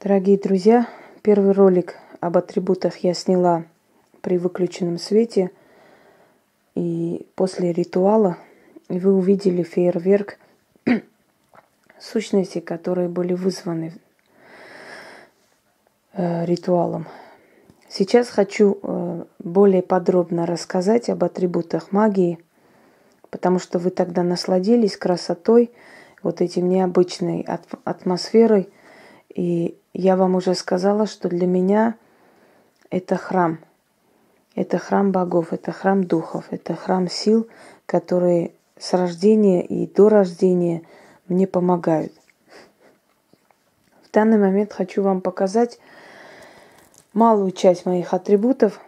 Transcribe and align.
Дорогие 0.00 0.38
друзья, 0.38 0.86
первый 1.22 1.50
ролик 1.50 1.96
об 2.20 2.36
атрибутах 2.36 2.98
я 2.98 3.14
сняла 3.14 3.64
при 4.20 4.38
выключенном 4.38 4.96
свете. 4.96 5.50
И 6.76 7.26
после 7.34 7.72
ритуала 7.72 8.38
вы 8.88 9.12
увидели 9.12 9.64
фейерверк 9.64 10.38
сущностей, 11.98 12.60
которые 12.60 13.08
были 13.08 13.34
вызваны 13.34 13.92
э, 16.12 16.44
ритуалом. 16.44 17.08
Сейчас 17.88 18.28
хочу 18.28 18.78
э, 18.80 19.24
более 19.40 19.82
подробно 19.82 20.46
рассказать 20.46 21.10
об 21.10 21.24
атрибутах 21.24 21.90
магии, 21.90 22.38
потому 23.30 23.58
что 23.58 23.80
вы 23.80 23.90
тогда 23.90 24.22
насладились 24.22 24.96
красотой, 24.96 25.72
вот 26.22 26.40
этим 26.40 26.68
необычной 26.68 27.44
атмосферой. 27.82 28.68
И 29.34 29.76
я 29.92 30.16
вам 30.16 30.34
уже 30.34 30.54
сказала, 30.54 31.06
что 31.06 31.28
для 31.28 31.46
меня 31.46 31.96
это 32.90 33.16
храм. 33.16 33.58
Это 34.54 34.78
храм 34.78 35.12
богов, 35.12 35.52
это 35.52 35.72
храм 35.72 36.02
духов, 36.04 36.46
это 36.50 36.74
храм 36.74 37.08
сил, 37.08 37.48
которые 37.86 38.52
с 38.78 38.92
рождения 38.92 39.64
и 39.64 39.86
до 39.86 40.08
рождения 40.08 40.82
мне 41.28 41.46
помогают. 41.46 42.12
В 44.02 44.10
данный 44.10 44.38
момент 44.38 44.72
хочу 44.72 45.02
вам 45.02 45.20
показать 45.20 45.78
малую 47.12 47.52
часть 47.52 47.86
моих 47.86 48.14
атрибутов 48.14 48.80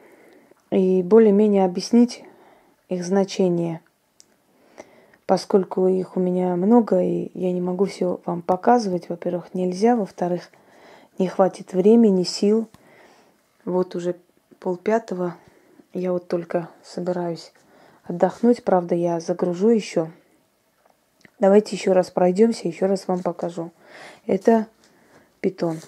и 0.70 1.02
более-менее 1.02 1.64
объяснить 1.64 2.24
их 2.88 3.04
значение, 3.04 3.80
поскольку 5.30 5.86
их 5.86 6.16
у 6.16 6.20
меня 6.20 6.56
много, 6.56 7.00
и 7.00 7.30
я 7.38 7.52
не 7.52 7.60
могу 7.60 7.84
все 7.84 8.20
вам 8.26 8.42
показывать. 8.42 9.08
Во-первых, 9.08 9.54
нельзя, 9.54 9.94
во-вторых, 9.94 10.50
не 11.20 11.28
хватит 11.28 11.72
времени, 11.72 12.24
сил. 12.24 12.66
Вот 13.64 13.94
уже 13.94 14.16
полпятого, 14.58 15.36
я 15.92 16.10
вот 16.10 16.26
только 16.26 16.68
собираюсь 16.82 17.52
отдохнуть, 18.02 18.64
правда, 18.64 18.96
я 18.96 19.20
загружу 19.20 19.68
еще. 19.68 20.10
Давайте 21.38 21.76
еще 21.76 21.92
раз 21.92 22.10
пройдемся, 22.10 22.66
еще 22.66 22.86
раз 22.86 23.06
вам 23.06 23.22
покажу. 23.22 23.70
Это 24.26 24.66
питон. 25.40 25.78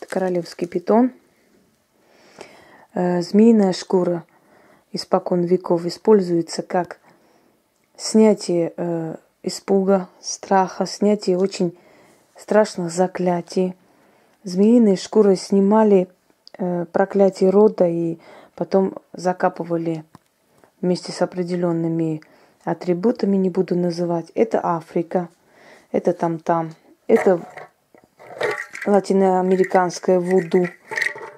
Это 0.00 0.10
королевский 0.10 0.66
питон. 0.66 1.12
Э, 2.94 3.22
змеиная 3.22 3.72
шкура 3.72 4.24
испокон 4.90 5.42
веков 5.42 5.86
используется 5.86 6.62
как 6.64 6.98
снятие 7.96 8.72
э, 8.76 9.16
испуга, 9.42 10.08
страха, 10.20 10.86
снятие 10.86 11.38
очень 11.38 11.76
страшных 12.36 12.90
заклятий. 12.90 13.74
Змеиные 14.42 14.96
шкуры 14.96 15.36
снимали 15.36 16.08
э, 16.58 16.86
проклятие 16.92 17.50
рода 17.50 17.86
и 17.86 18.18
потом 18.54 18.94
закапывали 19.12 20.04
вместе 20.80 21.12
с 21.12 21.22
определенными 21.22 22.20
атрибутами, 22.64 23.36
не 23.36 23.50
буду 23.50 23.74
называть. 23.76 24.30
Это 24.34 24.60
Африка, 24.62 25.28
это 25.92 26.12
там-там, 26.12 26.74
это 27.06 27.40
латиноамериканское 28.86 30.20
вуду. 30.20 30.66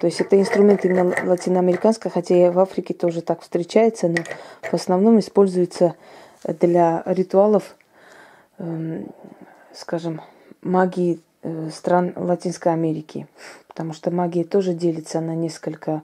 То 0.01 0.07
есть 0.07 0.21
это 0.21 0.39
инструмент 0.39 0.85
именно 0.85 1.15
латиноамериканский, 1.25 2.11
хотя 2.11 2.35
и 2.35 2.51
в 2.51 2.59
Африке 2.59 2.93
тоже 2.93 3.23
так 3.23 3.41
встречается, 3.41 4.09
но 4.09 4.19
в 4.63 4.75
основном 4.75 5.19
используется 5.19 5.95
для 6.47 7.03
ритуалов, 7.07 7.77
эм, 8.59 9.09
скажем, 9.73 10.21
магии 10.63 11.21
э, 11.43 11.71
стран 11.71 12.13
Латинской 12.17 12.73
Америки, 12.73 13.27
потому 13.69 13.93
что 13.93 14.11
магия 14.11 14.45
тоже 14.45 14.75
делится 14.75 15.21
на 15.21 15.35
несколько, 15.35 16.03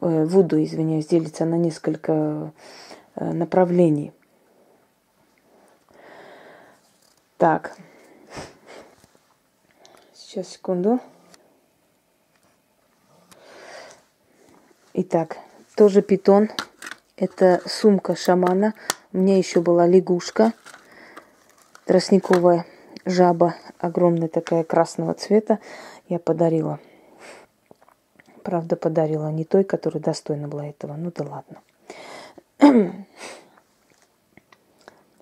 э, 0.00 0.24
вуду, 0.24 0.62
извиняюсь, 0.62 1.06
делится 1.06 1.44
на 1.44 1.56
несколько 1.56 2.52
э, 3.16 3.32
направлений. 3.32 4.12
Так, 7.38 7.76
сейчас 10.12 10.48
секунду. 10.48 11.00
Итак, 14.92 15.38
тоже 15.74 16.02
питон. 16.02 16.50
Это 17.16 17.60
сумка 17.66 18.14
шамана. 18.14 18.74
У 19.14 19.18
меня 19.18 19.38
еще 19.38 19.60
была 19.60 19.86
лягушка 19.86 20.54
тростниковая 21.84 22.66
жаба 23.04 23.54
огромная 23.78 24.26
такая 24.26 24.64
красного 24.64 25.14
цвета 25.14 25.60
я 26.08 26.18
подарила. 26.18 26.80
Правда, 28.42 28.74
подарила 28.74 29.30
не 29.30 29.44
той, 29.44 29.62
которая 29.62 30.02
достойна 30.02 30.48
была 30.48 30.66
этого. 30.66 30.94
Ну 30.94 31.12
да 31.14 31.44
ладно. 32.58 32.96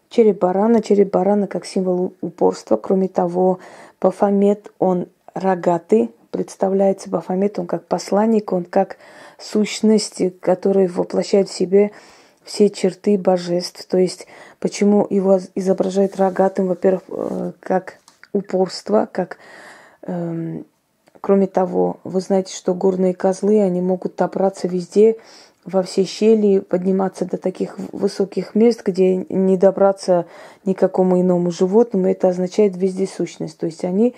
Череп 0.09 0.39
барана. 0.39 0.81
Череп 0.81 1.11
барана 1.11 1.47
как 1.47 1.67
символ 1.67 2.15
упорства. 2.23 2.79
Кроме 2.79 3.09
того, 3.09 3.59
Бафомет, 4.01 4.73
он 4.79 5.07
рогатый, 5.35 6.15
представляется 6.31 7.11
Бафомет, 7.11 7.59
он 7.59 7.67
как 7.67 7.87
посланник, 7.87 8.55
он 8.55 8.65
как 8.65 8.97
сущность, 9.39 10.41
которая 10.41 10.89
воплощает 10.89 11.51
в 11.51 11.53
себе 11.53 11.93
все 12.45 12.71
черты 12.71 13.19
божеств. 13.19 13.85
То 13.87 13.99
есть 13.99 14.27
почему 14.61 15.07
его 15.09 15.39
изображают 15.55 16.17
рогатым, 16.17 16.67
во-первых, 16.67 17.03
э, 17.09 17.53
как 17.61 17.99
упорство, 18.33 19.09
как 19.11 19.39
эм, 20.03 20.65
кроме 21.21 21.47
того, 21.47 21.99
вы 22.05 22.21
знаете, 22.21 22.55
что 22.55 22.75
горные 22.75 23.15
козлы, 23.15 23.61
они 23.63 23.81
могут 23.81 24.17
добраться 24.17 24.69
везде, 24.69 25.17
во 25.65 25.83
все 25.83 26.05
щели, 26.05 26.59
подниматься 26.59 27.25
до 27.25 27.37
таких 27.37 27.79
высоких 27.93 28.55
мест, 28.55 28.83
где 28.85 29.17
не 29.29 29.57
добраться 29.57 30.27
никакому 30.65 31.21
иному 31.21 31.53
животному. 31.53 32.09
Это 32.09 32.29
означает 32.29 32.77
вездесущность. 32.77 33.59
То 33.59 33.67
есть 33.67 33.85
они 33.85 34.17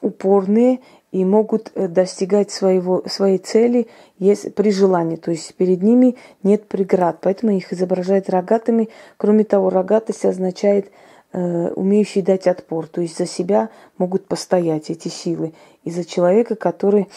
упорные 0.00 0.78
и 1.12 1.24
могут 1.24 1.72
э, 1.74 1.88
достигать 1.88 2.50
своего, 2.50 3.02
своей 3.06 3.38
цели 3.38 3.88
есть, 4.18 4.54
при 4.54 4.70
желании. 4.70 5.16
То 5.16 5.30
есть 5.30 5.54
перед 5.54 5.82
ними 5.82 6.16
нет 6.42 6.68
преград. 6.68 7.18
Поэтому 7.20 7.52
их 7.52 7.72
изображают 7.72 8.30
рогатыми. 8.30 8.88
Кроме 9.16 9.44
того, 9.44 9.70
рогатость 9.70 10.24
означает 10.24 10.90
э, 11.32 11.70
умеющий 11.72 12.22
дать 12.22 12.46
отпор. 12.46 12.86
То 12.86 13.00
есть 13.00 13.18
за 13.18 13.26
себя 13.26 13.70
могут 13.98 14.26
постоять 14.26 14.90
эти 14.90 15.08
силы. 15.08 15.52
И 15.82 15.90
за 15.90 16.04
человека, 16.04 16.54
который 16.54 17.08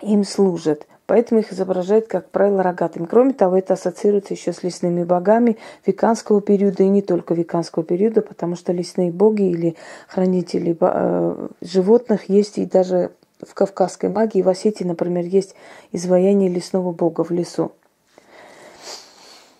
им 0.00 0.24
служит. 0.24 0.86
Поэтому 1.10 1.40
их 1.40 1.52
изображают, 1.52 2.06
как 2.06 2.30
правило, 2.30 2.62
рогатыми. 2.62 3.04
Кроме 3.04 3.32
того, 3.32 3.56
это 3.56 3.74
ассоциируется 3.74 4.32
еще 4.34 4.52
с 4.52 4.62
лесными 4.62 5.02
богами 5.02 5.56
веканского 5.84 6.40
периода 6.40 6.84
и 6.84 6.88
не 6.88 7.02
только 7.02 7.34
веканского 7.34 7.84
периода, 7.84 8.22
потому 8.22 8.54
что 8.54 8.72
лесные 8.72 9.10
боги 9.10 9.42
или 9.42 9.76
хранители 10.06 10.76
э, 10.80 11.48
животных 11.62 12.28
есть 12.28 12.58
и 12.58 12.64
даже 12.64 13.10
в 13.44 13.54
кавказской 13.54 14.08
магии, 14.08 14.40
в 14.40 14.48
Осетии, 14.48 14.84
например, 14.84 15.24
есть 15.24 15.56
изваяние 15.90 16.48
лесного 16.48 16.92
бога 16.92 17.24
в 17.24 17.32
лесу. 17.32 17.72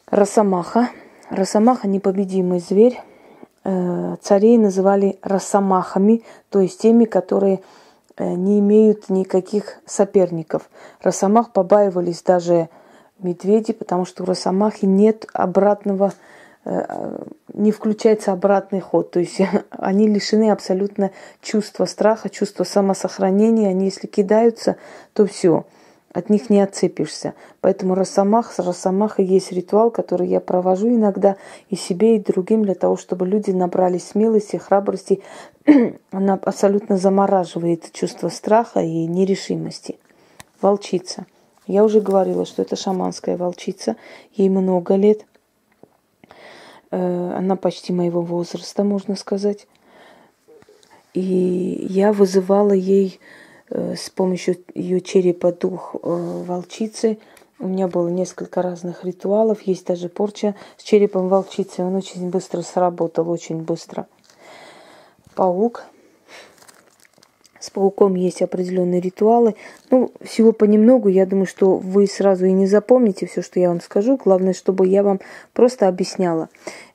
Росомаха. 0.08 0.90
Росомаха– 1.30 1.88
непобедимый 1.88 2.60
зверь. 2.60 3.00
Э, 3.64 4.14
царей 4.22 4.56
называли 4.56 5.18
росомахами, 5.20 6.22
то 6.48 6.60
есть 6.60 6.80
теми, 6.80 7.06
которые 7.06 7.58
не 8.18 8.58
имеют 8.60 9.08
никаких 9.08 9.78
соперников. 9.86 10.68
Росомах 11.02 11.52
побаивались 11.52 12.22
даже 12.22 12.68
медведи, 13.18 13.72
потому 13.72 14.04
что 14.04 14.22
у 14.22 14.26
росомахи 14.26 14.84
нет 14.84 15.26
обратного, 15.32 16.12
э, 16.64 17.18
не 17.52 17.72
включается 17.72 18.32
обратный 18.32 18.80
ход. 18.80 19.10
То 19.10 19.20
есть 19.20 19.40
они 19.70 20.08
лишены 20.08 20.50
абсолютно 20.50 21.10
чувства 21.40 21.84
страха, 21.84 22.28
чувства 22.28 22.64
самосохранения. 22.64 23.68
Они 23.68 23.86
если 23.86 24.06
кидаются, 24.06 24.76
то 25.12 25.26
все– 25.26 25.66
от 26.12 26.28
них 26.28 26.50
не 26.50 26.60
отцепишься. 26.60 27.34
Поэтому 27.60 27.94
росомах, 27.94 28.58
росомахой 28.58 29.24
есть 29.24 29.52
ритуал, 29.52 29.90
который 29.90 30.26
я 30.26 30.40
провожу 30.40 30.88
иногда 30.88 31.36
и 31.68 31.76
себе, 31.76 32.16
и 32.16 32.20
другим, 32.20 32.64
для 32.64 32.74
того, 32.74 32.96
чтобы 32.96 33.26
люди 33.26 33.50
набрались 33.50 34.08
смелости, 34.08 34.56
храбрости. 34.56 35.22
Она 36.10 36.34
абсолютно 36.34 36.96
замораживает 36.96 37.92
чувство 37.92 38.28
страха 38.28 38.80
и 38.80 39.06
нерешимости. 39.06 39.98
Волчица. 40.60 41.26
Я 41.66 41.84
уже 41.84 42.00
говорила, 42.00 42.44
что 42.44 42.62
это 42.62 42.74
шаманская 42.74 43.36
волчица. 43.36 43.96
Ей 44.32 44.48
много 44.48 44.96
лет. 44.96 45.24
Э, 46.90 47.34
она 47.36 47.54
почти 47.54 47.92
моего 47.92 48.20
возраста, 48.20 48.82
можно 48.82 49.14
сказать. 49.14 49.68
И 51.14 51.86
я 51.88 52.12
вызывала 52.12 52.72
ей 52.72 53.20
с 53.70 54.10
помощью 54.10 54.56
ее 54.74 55.00
черепа 55.00 55.52
дух 55.52 55.94
э, 55.94 55.98
волчицы. 56.02 57.18
У 57.60 57.68
меня 57.68 57.88
было 57.88 58.08
несколько 58.08 58.62
разных 58.62 59.04
ритуалов. 59.04 59.62
Есть 59.62 59.86
даже 59.86 60.08
порча 60.08 60.54
с 60.76 60.82
черепом 60.82 61.28
волчицы. 61.28 61.82
Он 61.82 61.94
очень 61.94 62.30
быстро 62.30 62.62
сработал, 62.62 63.30
очень 63.30 63.62
быстро. 63.62 64.06
Паук. 65.34 65.84
С 67.60 67.68
пауком 67.68 68.14
есть 68.14 68.40
определенные 68.40 69.00
ритуалы. 69.00 69.54
Ну, 69.90 70.10
всего 70.22 70.52
понемногу. 70.52 71.08
Я 71.08 71.26
думаю, 71.26 71.46
что 71.46 71.76
вы 71.76 72.06
сразу 72.06 72.46
и 72.46 72.52
не 72.52 72.66
запомните 72.66 73.26
все, 73.26 73.42
что 73.42 73.60
я 73.60 73.68
вам 73.68 73.82
скажу. 73.82 74.16
Главное, 74.16 74.54
чтобы 74.54 74.86
я 74.88 75.02
вам 75.02 75.20
просто 75.52 75.86
объясняла. 75.86 76.48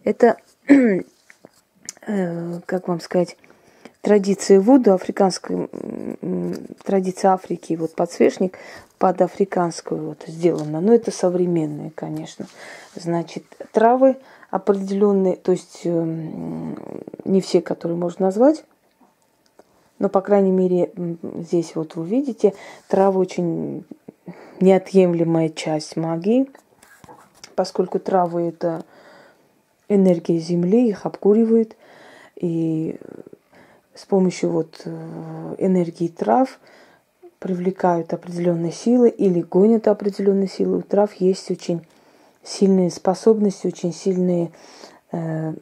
Это, 0.03 0.37
э, 0.67 2.59
как 2.65 2.87
вам 2.87 2.99
сказать, 2.99 3.37
традиция 4.05 4.61
Вуду, 4.61 4.93
африканская 4.93 5.67
традиция 6.83 7.31
Африки, 7.31 7.73
вот 7.73 7.95
подсвечник 7.95 8.59
под 8.99 9.19
африканскую 9.23 10.09
вот 10.09 10.23
сделано. 10.27 10.79
Но 10.79 10.93
это 10.93 11.09
современные, 11.09 11.89
конечно. 11.89 12.45
Значит, 12.93 13.45
травы 13.71 14.17
определенные, 14.51 15.35
то 15.35 15.51
есть 15.51 15.81
э, 15.85 15.89
не 17.25 17.41
все, 17.41 17.61
которые 17.61 17.97
можно 17.97 18.27
назвать, 18.27 18.63
но, 19.97 20.07
по 20.07 20.21
крайней 20.21 20.51
мере, 20.51 20.91
здесь 21.39 21.75
вот 21.75 21.95
вы 21.95 22.05
видите, 22.05 22.53
травы 22.87 23.19
очень 23.19 23.85
неотъемлемая 24.59 25.49
часть 25.49 25.95
магии, 25.95 26.47
поскольку 27.55 27.97
травы– 27.97 28.41
это 28.49 28.85
энергия 29.89 30.37
Земли, 30.37 30.89
их 30.89 31.07
обкуривает, 31.07 31.75
и 32.35 32.99
с 33.95 34.05
помощью 34.05 34.51
вот 34.51 34.81
э, 34.85 35.55
энергии 35.57 36.09
трав 36.09 36.59
привлекают 37.39 38.13
определенные 38.13 38.71
силы 38.71 39.09
или 39.09 39.41
гонят 39.41 39.87
определенные 39.87 40.47
силы. 40.47 40.79
У 40.79 40.81
трав 40.81 41.13
есть 41.15 41.49
очень 41.49 41.85
сильные 42.43 42.91
способности, 42.91 43.67
очень 43.67 43.93
сильные 43.93 44.51
э, 45.11 45.53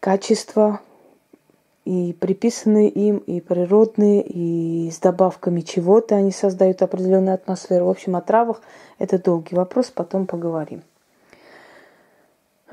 качества, 0.00 0.80
и 1.84 2.16
приписанные 2.18 2.88
им, 2.88 3.18
и 3.18 3.40
природные, 3.40 4.22
и 4.22 4.90
с 4.90 4.98
добавками 4.98 5.60
чего-то 5.60 6.16
они 6.16 6.30
создают 6.32 6.80
определенную 6.82 7.34
атмосферу. 7.34 7.86
В 7.86 7.90
общем, 7.90 8.16
о 8.16 8.22
травах 8.22 8.62
это 8.98 9.18
долгий 9.18 9.54
вопрос, 9.54 9.90
потом 9.90 10.26
поговорим. 10.26 10.82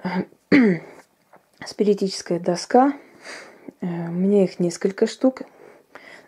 Спиритическая 1.66 2.40
доска. 2.40 2.94
Э, 3.82 4.10
у 4.10 4.12
меня 4.12 4.44
их 4.44 4.60
несколько 4.60 5.08
штук. 5.08 5.44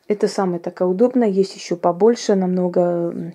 Это 0.08 0.28
самая 0.28 0.60
такая 0.60 0.88
удобная. 0.88 1.28
Есть 1.28 1.56
еще 1.56 1.76
побольше, 1.76 2.36
намного 2.36 3.34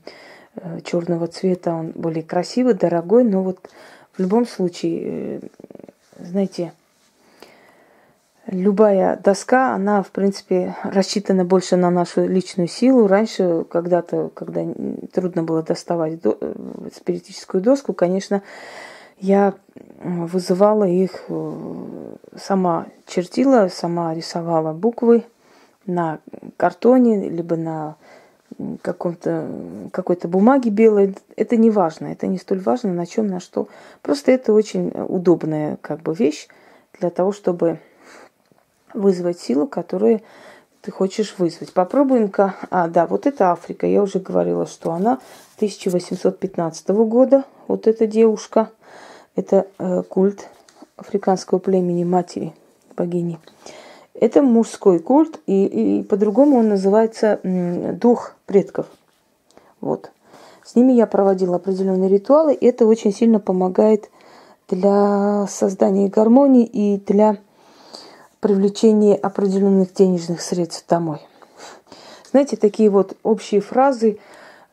э, 0.57 0.81
черного 0.85 1.27
цвета. 1.27 1.75
Он 1.75 1.93
более 1.93 2.23
красивый, 2.23 2.75
дорогой. 2.75 3.25
Но 3.25 3.43
вот 3.43 3.71
в 4.13 4.21
любом 4.21 4.47
случае, 4.47 5.01
э, 5.03 5.41
знаете, 6.19 6.73
любая 8.47 9.17
доска, 9.17 9.75
она, 9.75 10.03
в 10.03 10.11
принципе, 10.11 10.77
рассчитана 10.83 11.45
больше 11.45 11.77
на 11.77 11.91
нашу 11.91 12.27
личную 12.27 12.69
силу. 12.69 13.07
Раньше, 13.07 13.65
когда-то, 13.71 14.31
когда 14.35 14.65
трудно 15.13 15.43
было 15.43 15.63
доставать 15.63 16.21
до, 16.21 16.37
э, 16.41 16.55
спиритическую 16.95 17.63
доску, 17.63 17.93
конечно, 17.93 18.43
я 19.21 19.55
вызывала 20.03 20.85
их, 20.85 21.25
э, 21.29 22.15
сама 22.37 22.87
чертила, 23.07 23.69
сама 23.69 24.15
рисовала 24.15 24.73
буквы 24.73 25.25
на 25.87 26.21
картоне, 26.57 27.29
либо 27.29 27.57
на 27.57 27.97
каком-то, 28.83 29.49
какой-то 29.93 30.29
бумаге 30.29 30.71
белой. 30.71 31.17
Это 31.37 31.57
не 31.57 31.71
важно, 31.71 32.09
это 32.09 32.27
не 32.27 32.39
столь 32.39 32.61
важно, 32.61 32.93
на 32.93 33.07
чем, 33.07 33.27
на 33.27 33.41
что. 33.41 33.69
Просто 34.03 34.33
это 34.33 34.53
очень 34.53 34.91
удобная 34.91 35.79
как 35.81 36.01
бы 36.03 36.15
вещь 36.15 36.49
для 36.99 37.11
того, 37.11 37.33
чтобы 37.33 37.81
вызвать 38.95 39.39
силу, 39.39 39.67
которую 39.67 40.21
ты 40.83 40.91
хочешь 40.91 41.35
вызвать. 41.39 41.73
Попробуем-ка. 41.73 42.55
А, 42.71 42.89
да, 42.89 43.07
вот 43.07 43.27
это 43.27 43.51
Африка. 43.51 43.87
Я 43.87 44.03
уже 44.03 44.21
говорила, 44.21 44.67
что 44.67 44.93
она 44.93 45.19
1815 45.57 46.89
года. 46.89 47.45
Вот 47.67 47.87
эта 47.87 48.07
девушка. 48.07 48.71
Это 49.39 49.69
э, 49.79 50.03
культ 50.03 50.49
африканского 50.97 51.61
племени 51.61 52.03
матери 52.03 52.55
богини. 52.97 53.39
Это 54.15 54.43
мужской 54.43 54.99
культ, 54.99 55.39
и, 55.47 56.01
и 56.01 56.03
по-другому 56.03 56.59
он 56.59 56.71
называется 56.71 57.39
дух 57.45 58.35
предков. 58.47 58.87
Вот. 59.81 60.11
С 60.65 60.75
ними 60.75 60.91
я 60.91 61.07
проводила 61.07 61.55
определенные 61.55 62.11
ритуалы, 62.11 62.53
и 62.53 62.67
это 62.67 62.85
очень 62.85 63.15
сильно 63.15 63.39
помогает 63.39 64.11
для 64.69 65.47
создания 65.49 66.09
гармонии 66.09 66.65
и 66.65 66.99
для 66.99 67.37
привлечение 68.41 69.15
определенных 69.15 69.95
денежных 69.95 70.41
средств 70.41 70.85
домой. 70.89 71.21
Знаете, 72.33 72.57
такие 72.57 72.91
вот 72.91 73.17
общие 73.23 73.61
фразы 73.61 74.19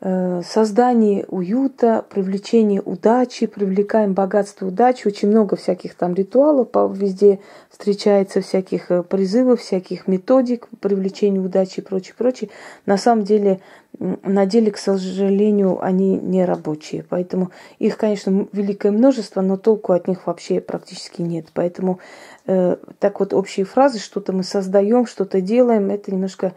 э, 0.01 0.41
создание 0.45 1.25
уюта, 1.27 2.05
привлечение 2.09 2.81
удачи, 2.81 3.47
привлекаем 3.47 4.13
богатство, 4.13 4.67
удачи. 4.67 5.07
Очень 5.07 5.29
много 5.29 5.55
всяких 5.55 5.95
там 5.95 6.13
ритуалов, 6.13 6.69
везде 6.93 7.39
встречается 7.69 8.41
всяких 8.41 8.91
э, 8.91 9.03
призывов, 9.03 9.61
всяких 9.61 10.07
методик 10.07 10.67
привлечения 10.79 11.39
удачи 11.39 11.79
и 11.79 11.83
прочее, 11.83 12.15
прочее. 12.17 12.49
На 12.85 12.97
самом 12.97 13.23
деле, 13.23 13.61
на 13.99 14.45
деле, 14.45 14.71
к 14.71 14.77
сожалению, 14.77 15.83
они 15.83 16.17
не 16.17 16.45
рабочие. 16.45 17.05
Поэтому 17.07 17.51
их, 17.79 17.97
конечно, 17.97 18.47
великое 18.51 18.91
множество, 18.91 19.41
но 19.41 19.57
толку 19.57 19.93
от 19.93 20.07
них 20.07 20.27
вообще 20.27 20.61
практически 20.61 21.21
нет. 21.21 21.47
Поэтому 21.53 21.99
э, 22.47 22.75
так 22.99 23.19
вот 23.19 23.33
общие 23.33 23.65
фразы, 23.65 23.99
что-то 23.99 24.33
мы 24.33 24.43
создаем, 24.43 25.05
что-то 25.05 25.41
делаем, 25.41 25.89
это 25.89 26.11
немножко 26.11 26.53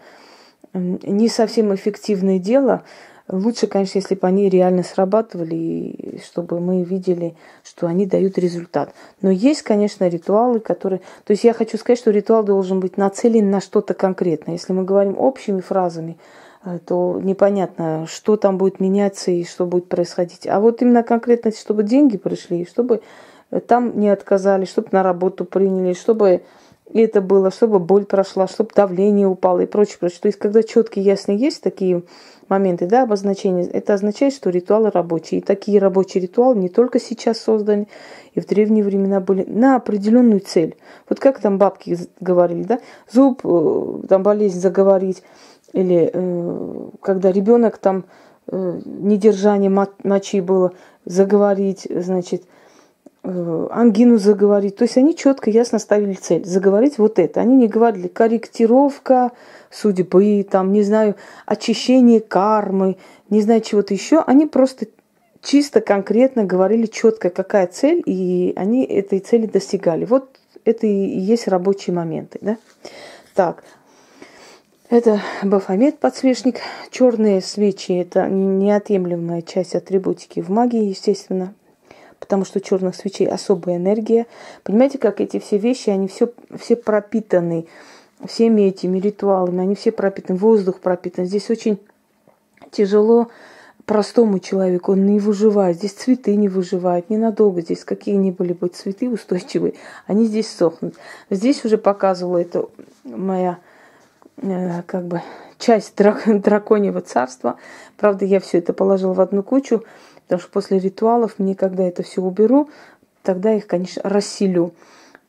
не 0.75 1.29
совсем 1.29 1.75
эффективное 1.75 2.39
дело. 2.39 2.83
Лучше, 3.31 3.67
конечно, 3.67 3.99
если 3.99 4.15
бы 4.15 4.27
они 4.27 4.49
реально 4.49 4.83
срабатывали, 4.83 6.21
чтобы 6.25 6.61
мы 6.61 6.83
видели, 6.83 7.37
что 7.63 7.87
они 7.87 8.07
дают 8.07 8.39
результат. 8.39 8.95
Но 9.21 9.31
есть, 9.31 9.63
конечно, 9.63 10.09
ритуалы, 10.09 10.61
которые... 10.61 11.01
То 11.25 11.33
есть 11.33 11.45
я 11.45 11.53
хочу 11.53 11.77
сказать, 11.77 11.99
что 11.99 12.11
ритуал 12.11 12.43
должен 12.43 12.81
быть 12.81 12.97
нацелен 12.97 13.51
на 13.51 13.61
что-то 13.61 13.93
конкретное. 13.93 14.55
Если 14.55 14.73
мы 14.73 14.85
говорим 14.85 15.19
общими 15.19 15.61
фразами, 15.61 16.17
э, 16.65 16.79
то 16.87 17.21
непонятно, 17.23 18.07
что 18.09 18.39
там 18.39 18.57
будет 18.57 18.81
меняться 18.81 19.31
и 19.31 19.45
что 19.45 19.67
будет 19.67 19.91
происходить. 19.91 20.47
А 20.47 20.59
вот 20.59 20.81
именно 20.81 21.03
конкретно, 21.03 21.51
чтобы 21.53 21.83
деньги 21.83 22.17
пришли, 22.17 22.65
чтобы 22.65 23.03
там 23.67 23.99
не 23.99 24.09
отказали, 24.09 24.65
чтобы 24.65 24.89
на 24.93 25.03
работу 25.03 25.45
приняли, 25.45 25.93
чтобы 25.93 26.43
это 26.95 27.21
было, 27.21 27.51
чтобы 27.51 27.79
боль 27.79 28.05
прошла, 28.05 28.47
чтобы 28.47 28.71
давление 28.75 29.27
упало 29.27 29.61
и 29.61 29.67
прочее, 29.67 29.99
прочее. 29.99 30.21
То 30.23 30.29
есть, 30.29 30.39
когда 30.39 30.63
четкие, 30.63 31.05
ясные 31.05 31.39
есть 31.39 31.63
такие 31.63 32.03
моменты, 32.49 32.87
да, 32.87 33.03
обозначения, 33.03 33.65
это 33.65 33.95
означает, 33.95 34.33
что 34.33 34.51
ритуалы 34.51 34.91
рабочие. 34.91 35.41
И 35.41 35.45
такие 35.45 35.79
рабочие 35.79 36.23
ритуалы 36.23 36.57
не 36.57 36.69
только 36.69 36.99
сейчас 36.99 37.39
созданы, 37.39 37.89
и 38.35 38.41
в 38.41 38.47
древние 38.47 38.85
времена 38.85 39.21
были 39.21 39.45
на 39.45 39.77
определенную 39.77 40.41
цель. 40.41 40.77
Вот 41.09 41.21
как 41.21 41.41
там 41.41 41.59
бабки 41.59 41.99
говорили, 42.21 42.63
да, 42.63 42.81
зуб, 43.11 43.41
э, 43.45 44.07
там 44.09 44.23
болезнь 44.23 44.61
заговорить, 44.61 45.23
или 45.73 46.11
э, 46.13 46.89
когда 47.03 47.31
ребенок 47.31 47.77
там 47.79 48.05
э, 48.47 48.81
недержание 48.87 49.71
мочи 49.71 50.41
было, 50.41 50.73
заговорить, 51.05 51.87
значит, 51.91 52.43
Э, 52.43 52.58
ангину 53.23 54.19
заговорить. 54.19 54.77
То 54.77 54.85
есть 54.85 54.97
они 54.97 55.17
четко, 55.17 55.51
ясно 55.51 55.79
ставили 55.79 56.15
цель. 56.15 56.45
Заговорить 56.45 56.99
вот 56.99 57.19
это. 57.19 57.41
Они 57.41 57.57
не 57.57 57.69
говорили 57.69 58.09
корректировка 58.09 59.33
судьбы, 59.71 60.47
там, 60.49 60.73
не 60.73 60.83
знаю, 60.83 61.17
очищение 61.45 62.21
кармы, 62.21 62.97
не 63.29 63.43
знаю, 63.43 63.61
чего-то 63.61 63.93
еще. 63.93 64.21
Они 64.21 64.47
просто 64.47 64.87
чисто 65.43 65.81
конкретно 65.81 66.45
говорили 66.45 66.87
четко, 66.87 67.31
какая 67.31 67.67
цель, 67.67 68.03
и 68.07 68.53
они 68.57 68.85
этой 68.85 69.19
цели 69.19 69.47
достигали. 69.47 70.05
Вот 70.05 70.39
это 70.65 70.87
и 70.87 71.19
есть 71.19 71.49
рабочие 71.49 71.95
моменты. 71.95 72.39
Да? 72.41 72.57
Так, 73.35 73.63
это 74.91 75.21
Бафомет, 75.43 75.99
подсвечник. 75.99 76.61
Черные 76.91 77.43
свечи– 77.43 77.93
это 78.01 78.27
неотъемлемая 78.29 79.43
часть 79.43 79.75
атрибутики 79.75 80.41
в 80.41 80.49
магии, 80.49 80.85
естественно 80.85 81.55
потому 82.21 82.45
что 82.45 82.59
у 82.59 82.63
черных 82.63 82.95
свечей 82.95 83.29
особая 83.29 83.77
энергия. 83.77 84.27
Понимаете, 84.63 84.99
как 84.99 85.21
эти 85.21 85.39
все 85.39 85.59
вещи, 85.59 85.91
они 85.91 86.09
все, 86.09 86.33
все 86.59 86.77
пропитаны 86.77 87.67
всеми 88.27 88.63
этими 88.63 88.99
ритуалами, 88.99 89.63
они 89.63 89.75
все 89.75 89.93
пропитаны, 89.93 90.39
воздух 90.39 90.81
пропитан. 90.81 91.25
Здесь 91.27 91.51
очень 91.51 91.79
тяжело 92.71 93.29
простому 93.85 94.39
человеку, 94.39 94.93
он 94.93 95.07
не 95.07 95.19
выживает. 95.19 95.77
Здесь 95.77 95.93
цветы 95.93 96.37
не 96.37 96.49
выживают 96.49 97.11
ненадолго. 97.11 97.63
Здесь 97.63 97.85
какие 97.85 98.17
ни 98.17 98.31
были 98.31 98.53
бы 98.53 98.69
цветы 98.69 99.09
устойчивые, 99.09 99.75
они 100.07 100.27
здесь 100.27 100.51
сохнут. 100.51 100.95
Здесь 101.31 101.65
уже 101.65 101.79
показывала 101.79 102.39
это 102.39 102.69
моя 103.05 103.59
э, 104.37 104.83
как 104.83 105.07
бы 105.07 105.23
часть 105.59 105.97
драк- 105.97 106.41
драконьего 106.43 107.01
царства. 107.01 107.57
Правда, 107.97 108.25
я 108.25 108.41
все 108.41 108.59
это 108.59 108.73
положила 108.73 109.15
в 109.15 109.21
одну 109.21 109.43
кучу. 109.43 109.85
Потому 110.29 110.41
что 110.41 110.51
после 110.53 110.79
ритуалов 110.79 111.39
мне, 111.39 111.55
когда 111.55 111.83
это 111.83 112.03
все 112.03 112.21
уберу, 112.21 112.69
тогда 113.23 113.55
их, 113.55 113.67
конечно, 113.67 114.03
расселю. 114.05 114.75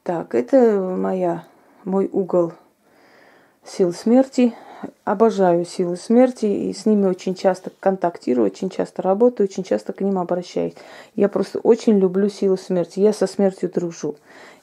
Так, 0.04 0.36
это 0.36 0.80
моя, 0.80 1.46
мой 1.86 2.10
угол 2.12 2.54
сил 3.64 3.94
смерти– 3.94 4.54
обожаю 5.04 5.66
силы 5.66 5.98
смерти, 5.98 6.46
и 6.46 6.74
с 6.74 6.86
ними 6.86 7.06
очень 7.06 7.36
часто 7.36 7.72
контактирую, 7.80 8.46
очень 8.46 8.70
часто 8.70 9.02
работаю, 9.02 9.48
очень 9.50 9.64
часто 9.64 9.94
к 9.94 10.02
ним 10.02 10.18
обращаюсь. 10.18 10.74
Я 11.16 11.30
просто 11.30 11.60
очень 11.60 11.98
люблю 12.00 12.30
силы 12.30 12.58
смерти. 12.58 13.00
Я 13.00 13.14
со 13.14 13.28
смертью 13.28 13.70
дружу 13.70 14.16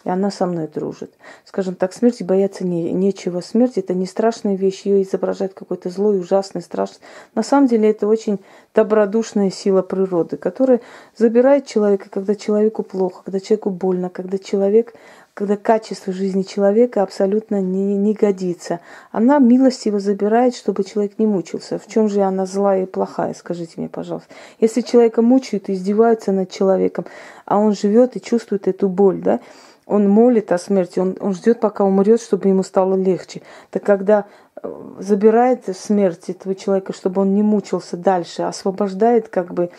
и 0.06 0.08
она 0.08 0.30
со 0.30 0.46
мной 0.46 0.68
дружит. 0.68 1.12
Скажем 1.44 1.74
так, 1.74 1.92
смерти 1.92 2.22
бояться 2.22 2.64
не, 2.64 2.92
нечего. 2.92 3.40
Смерть– 3.40 3.72
это 3.76 3.92
не 3.92 4.06
страшная 4.06 4.54
вещь, 4.54 4.82
ее 4.82 5.02
изображает 5.02 5.52
какой-то 5.52 5.90
злой, 5.90 6.20
ужасный, 6.20 6.62
страшный. 6.62 7.00
На 7.34 7.42
самом 7.42 7.66
деле 7.66 7.90
это 7.90 8.06
очень 8.06 8.38
добродушная 8.72 9.50
сила 9.50 9.82
природы, 9.82 10.36
которая 10.36 10.80
забирает 11.16 11.66
человека, 11.66 12.08
когда 12.08 12.36
человеку 12.36 12.84
плохо, 12.84 13.22
когда 13.24 13.40
человеку 13.40 13.70
больно, 13.70 14.08
когда 14.08 14.38
человек 14.38 14.94
когда 15.34 15.58
качество 15.58 16.14
жизни 16.14 16.44
человека 16.44 17.02
абсолютно 17.02 17.60
не, 17.60 17.94
не 17.98 18.14
годится. 18.14 18.80
Она 19.12 19.38
милостиво 19.38 20.00
забирает, 20.00 20.56
чтобы 20.56 20.82
человек 20.82 21.18
не 21.18 21.26
мучился. 21.26 21.78
В 21.78 21.86
чем 21.86 22.08
же 22.08 22.22
она 22.22 22.46
злая 22.46 22.84
и 22.84 22.86
плохая, 22.86 23.34
скажите 23.34 23.74
мне, 23.76 23.90
пожалуйста. 23.90 24.32
Если 24.60 24.80
человека 24.80 25.20
мучают 25.20 25.68
и 25.68 25.74
издеваются 25.74 26.32
над 26.32 26.50
человеком, 26.50 27.04
а 27.44 27.58
он 27.58 27.74
живет 27.74 28.16
и 28.16 28.22
чувствует 28.22 28.66
эту 28.66 28.88
боль, 28.88 29.20
да, 29.20 29.40
он 29.86 30.08
молит 30.10 30.50
о 30.50 30.58
смерти, 30.58 30.98
он, 30.98 31.16
он 31.20 31.32
ждет, 31.32 31.60
пока 31.60 31.84
умрет, 31.84 32.20
чтобы 32.20 32.48
ему 32.48 32.64
стало 32.64 32.96
легче. 32.96 33.42
Так 33.70 33.84
когда 33.84 34.26
э, 34.60 34.68
забирает 34.98 35.64
смерть 35.76 36.28
этого 36.28 36.56
человека, 36.56 36.92
чтобы 36.92 37.22
он 37.22 37.34
не 37.34 37.44
мучился 37.44 37.96
дальше, 37.96 38.42
освобождает, 38.42 39.28
как 39.28 39.54
бы, 39.54 39.70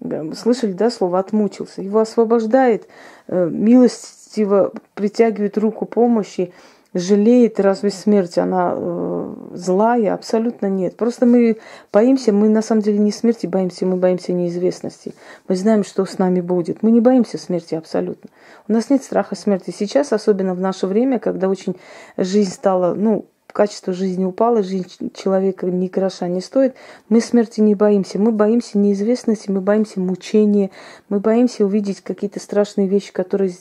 э, 0.00 0.32
слышали, 0.34 0.72
да, 0.72 0.88
слово 0.88 1.18
«отмучился», 1.18 1.82
его 1.82 1.98
освобождает, 1.98 2.86
э, 3.26 3.48
милостиво 3.50 4.72
притягивает 4.94 5.58
руку 5.58 5.84
помощи, 5.84 6.52
жалеет, 6.98 7.60
разве 7.60 7.90
смерть, 7.90 8.38
она 8.38 8.72
э, 8.74 9.34
злая? 9.52 10.14
Абсолютно 10.14 10.66
нет. 10.66 10.96
Просто 10.96 11.26
мы 11.26 11.58
боимся, 11.92 12.32
мы 12.32 12.48
на 12.48 12.62
самом 12.62 12.82
деле 12.82 12.98
не 12.98 13.12
смерти 13.12 13.46
боимся, 13.46 13.86
мы 13.86 13.96
боимся 13.96 14.32
неизвестности. 14.32 15.14
Мы 15.48 15.56
знаем, 15.56 15.84
что 15.84 16.04
с 16.04 16.18
нами 16.18 16.40
будет. 16.40 16.82
Мы 16.82 16.90
не 16.90 17.00
боимся 17.00 17.38
смерти 17.38 17.74
абсолютно. 17.74 18.30
У 18.68 18.72
нас 18.72 18.90
нет 18.90 19.02
страха 19.02 19.36
смерти. 19.36 19.74
Сейчас, 19.76 20.12
особенно 20.12 20.54
в 20.54 20.60
наше 20.60 20.86
время, 20.86 21.18
когда 21.18 21.48
очень 21.48 21.76
жизнь 22.16 22.52
стала, 22.52 22.94
ну, 22.94 23.26
качество 23.56 23.94
жизни 23.94 24.26
упало, 24.26 24.62
жизнь 24.62 25.10
человека 25.14 25.64
ни 25.64 25.88
гроша 25.88 26.28
не 26.28 26.42
стоит, 26.42 26.74
мы 27.08 27.22
смерти 27.22 27.62
не 27.62 27.74
боимся. 27.74 28.18
Мы 28.18 28.30
боимся 28.30 28.76
неизвестности, 28.76 29.50
мы 29.50 29.62
боимся 29.62 29.98
мучения, 29.98 30.70
мы 31.08 31.20
боимся 31.20 31.64
увидеть 31.64 32.02
какие-то 32.02 32.38
страшные 32.38 32.86
вещи, 32.86 33.14
которые 33.14 33.52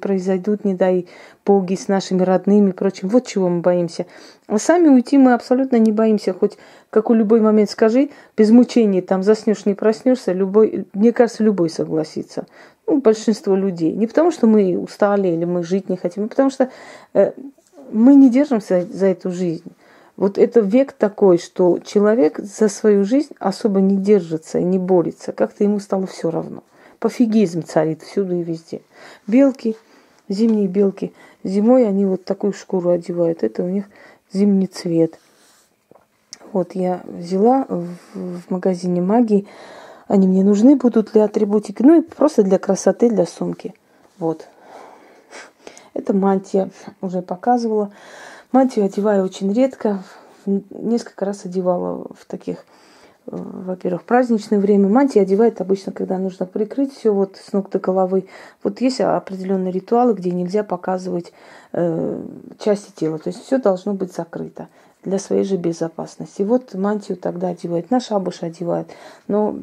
произойдут, 0.00 0.64
не 0.64 0.74
дай 0.74 1.08
боги, 1.44 1.74
с 1.74 1.88
нашими 1.88 2.22
родными 2.22 2.70
и 2.70 2.72
прочим. 2.72 3.08
Вот 3.08 3.26
чего 3.26 3.48
мы 3.48 3.62
боимся. 3.62 4.06
А 4.46 4.60
сами 4.60 4.86
уйти 4.86 5.18
мы 5.18 5.34
абсолютно 5.34 5.74
не 5.74 5.90
боимся. 5.90 6.34
Хоть 6.34 6.56
как 6.90 7.10
у 7.10 7.14
любой 7.14 7.40
момент 7.40 7.68
скажи, 7.68 8.10
без 8.36 8.50
мучений 8.52 9.00
там 9.00 9.24
заснешь, 9.24 9.66
не 9.66 9.74
проснешься, 9.74 10.32
любой, 10.32 10.86
мне 10.92 11.12
кажется, 11.12 11.42
любой 11.42 11.68
согласится. 11.68 12.46
Ну, 12.86 13.00
большинство 13.00 13.56
людей. 13.56 13.92
Не 13.92 14.06
потому, 14.06 14.30
что 14.30 14.46
мы 14.46 14.78
устали 14.78 15.26
или 15.26 15.44
мы 15.44 15.64
жить 15.64 15.88
не 15.88 15.96
хотим, 15.96 16.26
а 16.26 16.28
потому 16.28 16.50
что 16.50 16.70
э, 17.14 17.32
мы 17.90 18.14
не 18.14 18.30
держимся 18.30 18.86
за 18.90 19.06
эту 19.06 19.30
жизнь. 19.30 19.72
Вот 20.16 20.38
это 20.38 20.60
век 20.60 20.92
такой, 20.92 21.38
что 21.38 21.78
человек 21.78 22.38
за 22.38 22.68
свою 22.68 23.04
жизнь 23.04 23.32
особо 23.38 23.80
не 23.80 23.96
держится 23.96 24.58
и 24.58 24.64
не 24.64 24.78
борется. 24.78 25.32
Как-то 25.32 25.64
ему 25.64 25.80
стало 25.80 26.06
все 26.06 26.30
равно. 26.30 26.62
Пофигизм 26.98 27.64
царит 27.64 28.02
всюду 28.02 28.34
и 28.36 28.42
везде. 28.42 28.82
Белки, 29.26 29.76
зимние 30.28 30.68
белки. 30.68 31.12
Зимой 31.42 31.88
они 31.88 32.04
вот 32.06 32.24
такую 32.24 32.52
шкуру 32.52 32.90
одевают. 32.90 33.42
Это 33.42 33.64
у 33.64 33.68
них 33.68 33.86
зимний 34.32 34.66
цвет. 34.66 35.18
Вот 36.52 36.74
я 36.74 37.00
взяла 37.04 37.66
в, 37.68 38.42
магазине 38.50 39.00
магии. 39.00 39.46
Они 40.06 40.28
мне 40.28 40.44
нужны 40.44 40.76
будут 40.76 41.12
для 41.12 41.24
атрибутики. 41.24 41.82
Ну 41.82 41.98
и 41.98 42.02
просто 42.02 42.42
для 42.42 42.58
красоты, 42.58 43.08
для 43.08 43.26
сумки. 43.26 43.74
Вот. 44.18 44.46
Это 45.94 46.14
мантия, 46.14 46.70
уже 47.00 47.22
показывала. 47.22 47.92
Мантию 48.50 48.86
одеваю 48.86 49.24
очень 49.24 49.52
редко. 49.52 50.02
Несколько 50.46 51.24
раз 51.24 51.44
одевала 51.44 52.06
в 52.18 52.24
таких, 52.26 52.58
э, 53.26 53.36
во-первых, 53.36 54.04
праздничное 54.04 54.58
время. 54.58 54.88
Мантия 54.88 55.22
одевает 55.22 55.60
обычно, 55.60 55.92
когда 55.92 56.18
нужно 56.18 56.46
прикрыть 56.46 56.94
все 56.94 57.12
вот 57.12 57.36
с 57.36 57.52
ног 57.52 57.70
до 57.70 57.78
головы. 57.78 58.26
Вот 58.62 58.80
есть 58.80 59.00
определенные 59.00 59.72
ритуалы, 59.72 60.14
где 60.14 60.30
нельзя 60.30 60.64
показывать 60.64 61.32
э, 61.72 62.22
части 62.58 62.90
тела. 62.94 63.18
То 63.18 63.28
есть 63.28 63.42
все 63.44 63.58
должно 63.58 63.94
быть 63.94 64.12
закрыто 64.12 64.68
для 65.04 65.18
своей 65.18 65.44
же 65.44 65.56
безопасности. 65.56 66.42
Вот 66.42 66.74
мантию 66.74 67.16
тогда 67.16 67.48
одевают, 67.48 67.90
на 67.90 68.00
шабуш 68.00 68.42
одевают. 68.42 68.88
Но 69.26 69.56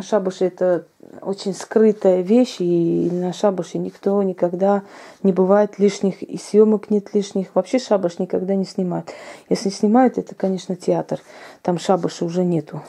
шабуш 0.00 0.40
это 0.40 0.86
очень 1.20 1.54
скрытая 1.54 2.22
вещь, 2.22 2.56
и 2.58 3.08
на 3.12 3.32
шабуше 3.32 3.78
никто 3.78 4.22
никогда 4.22 4.82
не 5.22 5.32
бывает 5.32 5.78
лишних, 5.78 6.22
и 6.22 6.36
съемок 6.36 6.90
нет 6.90 7.14
лишних. 7.14 7.54
Вообще 7.54 7.78
шабуш 7.78 8.18
никогда 8.18 8.54
не 8.54 8.64
снимают. 8.64 9.10
Если 9.48 9.68
снимают, 9.68 10.18
это, 10.18 10.34
конечно, 10.34 10.74
театр. 10.74 11.20
Там 11.62 11.78
шабуша 11.78 12.24
уже 12.24 12.44
нету. 12.44 12.82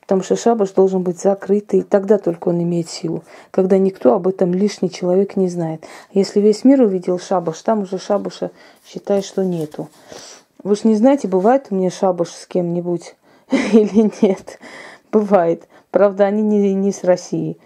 Потому 0.00 0.22
что 0.22 0.36
шабаш 0.36 0.72
должен 0.72 1.02
быть 1.02 1.18
закрытый, 1.18 1.80
и 1.80 1.82
тогда 1.82 2.18
только 2.18 2.48
он 2.48 2.62
имеет 2.62 2.90
силу, 2.90 3.24
когда 3.50 3.78
никто 3.78 4.12
об 4.12 4.28
этом 4.28 4.52
лишний 4.52 4.90
человек 4.90 5.34
не 5.34 5.48
знает. 5.48 5.84
Если 6.12 6.40
весь 6.40 6.62
мир 6.62 6.82
увидел 6.82 7.18
шабаш, 7.18 7.62
там 7.62 7.80
уже 7.80 7.98
шабаша 7.98 8.50
считай, 8.86 9.22
что 9.22 9.42
нету. 9.42 9.88
Вы 10.64 10.76
же 10.76 10.88
не 10.88 10.94
знаете, 10.94 11.28
бывает 11.28 11.66
у 11.70 11.74
меня 11.74 11.90
шабаш 11.90 12.30
с 12.30 12.46
кем-нибудь 12.46 13.16
или 13.50 14.10
нет? 14.22 14.58
Бывает. 15.12 15.68
Правда, 15.90 16.24
они 16.24 16.42
не, 16.42 16.72
не 16.72 16.90
с 16.90 17.04
России, 17.04 17.58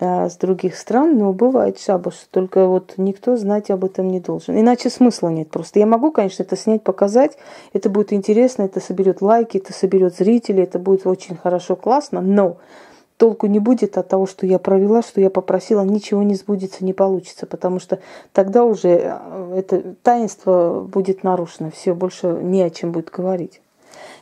а 0.00 0.30
с 0.30 0.36
других 0.36 0.76
стран, 0.76 1.18
но 1.18 1.32
бывает 1.32 1.80
шабаш. 1.80 2.14
Только 2.30 2.66
вот 2.66 2.94
никто 2.96 3.36
знать 3.36 3.70
об 3.70 3.84
этом 3.84 4.06
не 4.06 4.20
должен. 4.20 4.58
Иначе 4.58 4.88
смысла 4.88 5.30
нет 5.30 5.50
просто. 5.50 5.80
Я 5.80 5.86
могу, 5.86 6.12
конечно, 6.12 6.44
это 6.44 6.56
снять, 6.56 6.84
показать. 6.84 7.36
Это 7.72 7.90
будет 7.90 8.12
интересно, 8.12 8.62
это 8.62 8.78
соберет 8.78 9.20
лайки, 9.20 9.58
это 9.58 9.72
соберет 9.72 10.16
зрителей, 10.16 10.62
это 10.62 10.78
будет 10.78 11.06
очень 11.08 11.36
хорошо, 11.36 11.74
классно. 11.74 12.20
Но 12.20 12.58
толку 13.22 13.46
не 13.46 13.60
будет 13.60 13.96
от 13.98 14.08
того, 14.08 14.26
что 14.26 14.46
я 14.46 14.58
провела, 14.58 15.00
что 15.00 15.20
я 15.20 15.30
попросила, 15.30 15.82
ничего 15.82 16.24
не 16.24 16.34
сбудется, 16.34 16.84
не 16.84 16.92
получится, 16.92 17.46
потому 17.46 17.78
что 17.78 18.00
тогда 18.32 18.64
уже 18.64 18.88
э, 18.88 19.54
это 19.58 19.94
таинство 20.02 20.80
будет 20.80 21.22
нарушено, 21.22 21.70
все, 21.70 21.94
больше 21.94 22.26
не 22.26 22.62
о 22.62 22.70
чем 22.70 22.90
будет 22.90 23.10
говорить. 23.10 23.60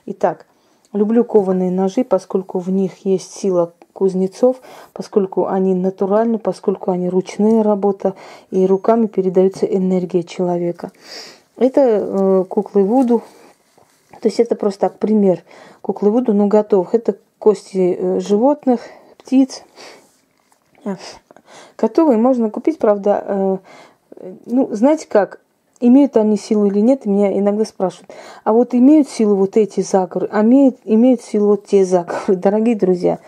Итак, 0.04 0.44
люблю 0.92 1.24
кованые 1.24 1.70
ножи, 1.70 2.04
поскольку 2.04 2.58
в 2.58 2.68
них 2.68 3.06
есть 3.06 3.32
сила 3.32 3.72
кузнецов, 3.94 4.60
поскольку 4.92 5.46
они 5.46 5.74
натуральны, 5.74 6.38
поскольку 6.38 6.90
они 6.90 7.08
ручная 7.08 7.62
работа, 7.62 8.12
и 8.50 8.66
руками 8.66 9.06
передается 9.06 9.64
энергия 9.64 10.24
человека. 10.24 10.92
Это 11.56 11.80
э, 11.80 12.44
куклы 12.46 12.84
Вуду, 12.84 13.22
то 14.20 14.28
есть 14.28 14.40
это 14.40 14.56
просто 14.56 14.80
так 14.80 14.98
пример 14.98 15.42
куклы 15.80 16.10
Вуду, 16.10 16.34
но 16.34 16.48
готовых. 16.48 16.94
Это 16.94 17.16
кости 17.40 17.96
э, 17.98 18.20
животных, 18.20 18.82
птиц. 19.18 19.64
Готовые 21.76 22.18
можно 22.18 22.50
купить, 22.50 22.78
правда, 22.78 23.24
э, 23.26 23.58
ну, 24.46 24.68
знаете 24.70 25.08
как, 25.08 25.40
имеют 25.80 26.16
они 26.16 26.36
силу 26.36 26.66
или 26.66 26.80
нет, 26.80 27.06
меня 27.06 27.36
иногда 27.36 27.64
спрашивают. 27.64 28.12
А 28.44 28.52
вот 28.52 28.74
имеют 28.74 29.08
силу 29.08 29.34
вот 29.34 29.56
эти 29.56 29.80
заговоры, 29.80 30.28
а 30.30 30.42
имеют, 30.42 30.76
имеют 30.84 31.22
силу 31.22 31.48
вот 31.48 31.66
те 31.66 31.84
заговоры. 31.84 32.36
Дорогие 32.36 32.76
друзья, 32.76 33.18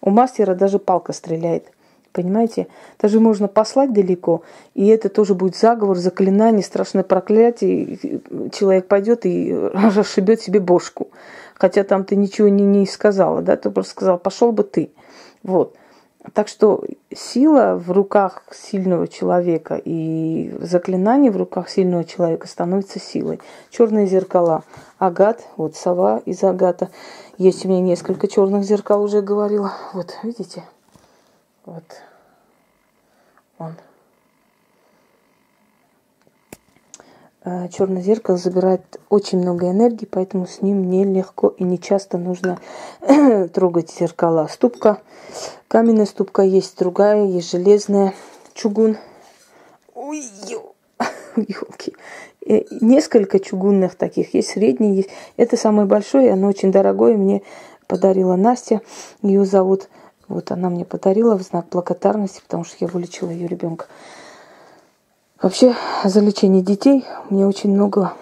у 0.00 0.10
мастера 0.10 0.54
даже 0.54 0.78
палка 0.78 1.12
стреляет. 1.12 1.72
Понимаете? 2.16 2.66
Даже 3.00 3.20
можно 3.20 3.46
послать 3.46 3.92
далеко, 3.92 4.42
и 4.74 4.86
это 4.88 5.08
тоже 5.08 5.34
будет 5.34 5.56
заговор, 5.56 5.96
заклинание, 5.96 6.64
страшное 6.64 7.04
проклятие. 7.04 8.20
Человек 8.52 8.88
пойдет 8.88 9.26
и 9.26 9.54
расшибет 9.72 10.40
себе 10.40 10.60
бошку 10.60 11.08
хотя 11.58 11.84
там 11.84 12.04
ты 12.04 12.16
ничего 12.16 12.48
не, 12.48 12.64
не 12.64 12.86
сказала, 12.86 13.42
да, 13.42 13.56
ты 13.56 13.70
просто 13.70 13.92
сказал, 13.92 14.18
пошел 14.18 14.52
бы 14.52 14.62
ты. 14.62 14.90
Вот. 15.42 15.74
Так 16.32 16.48
что 16.48 16.82
сила 17.14 17.76
в 17.76 17.92
руках 17.92 18.42
сильного 18.50 19.06
человека 19.06 19.80
и 19.82 20.52
заклинание 20.60 21.30
в 21.30 21.36
руках 21.36 21.68
сильного 21.68 22.04
человека 22.04 22.48
становится 22.48 22.98
силой. 22.98 23.40
Черные 23.70 24.06
зеркала. 24.06 24.64
Агат, 24.98 25.46
вот 25.56 25.76
сова 25.76 26.20
из 26.24 26.42
агата. 26.42 26.90
Есть 27.38 27.64
у 27.64 27.68
меня 27.68 27.80
несколько 27.80 28.26
черных 28.26 28.64
зеркал, 28.64 29.04
уже 29.04 29.22
говорила. 29.22 29.72
Вот, 29.92 30.16
видите? 30.24 30.64
Вот. 31.66 31.84
Он. 33.58 33.74
Э, 37.44 37.68
черное 37.68 38.02
зеркало 38.02 38.36
забирает 38.36 38.82
очень 39.10 39.38
много 39.38 39.70
энергии, 39.70 40.06
поэтому 40.06 40.46
с 40.46 40.62
ним 40.62 40.88
нелегко 40.88 41.48
и 41.48 41.64
не 41.64 41.78
часто 41.80 42.18
нужно 42.18 42.58
трогать 43.52 43.90
зеркала. 43.90 44.48
Ступка, 44.50 45.00
каменная 45.68 46.06
ступка 46.06 46.42
есть 46.42 46.78
другая, 46.78 47.24
есть 47.24 47.50
железная, 47.50 48.14
чугун. 48.54 48.96
Ой, 49.94 50.22
елки. 51.36 51.94
э, 52.46 52.62
несколько 52.80 53.40
чугунных 53.40 53.96
таких, 53.96 54.34
есть 54.34 54.50
средний, 54.50 54.94
есть. 54.94 55.10
Это 55.36 55.56
самое 55.56 55.88
большое, 55.88 56.32
оно 56.32 56.46
очень 56.46 56.70
дорогое, 56.70 57.16
мне 57.16 57.42
подарила 57.88 58.36
Настя, 58.36 58.82
ее 59.22 59.44
зовут. 59.44 59.88
Вот 60.28 60.50
она 60.50 60.70
мне 60.70 60.84
подарила 60.84 61.36
в 61.36 61.42
знак 61.42 61.66
благодарности, 61.70 62.40
потому 62.42 62.64
что 62.64 62.76
я 62.80 62.88
вылечила 62.88 63.30
ее 63.30 63.46
ребенка. 63.46 63.86
Вообще 65.40 65.74
за 66.02 66.20
лечение 66.20 66.62
детей 66.62 67.04
мне 67.30 67.46
очень 67.46 67.70
много 67.70 68.14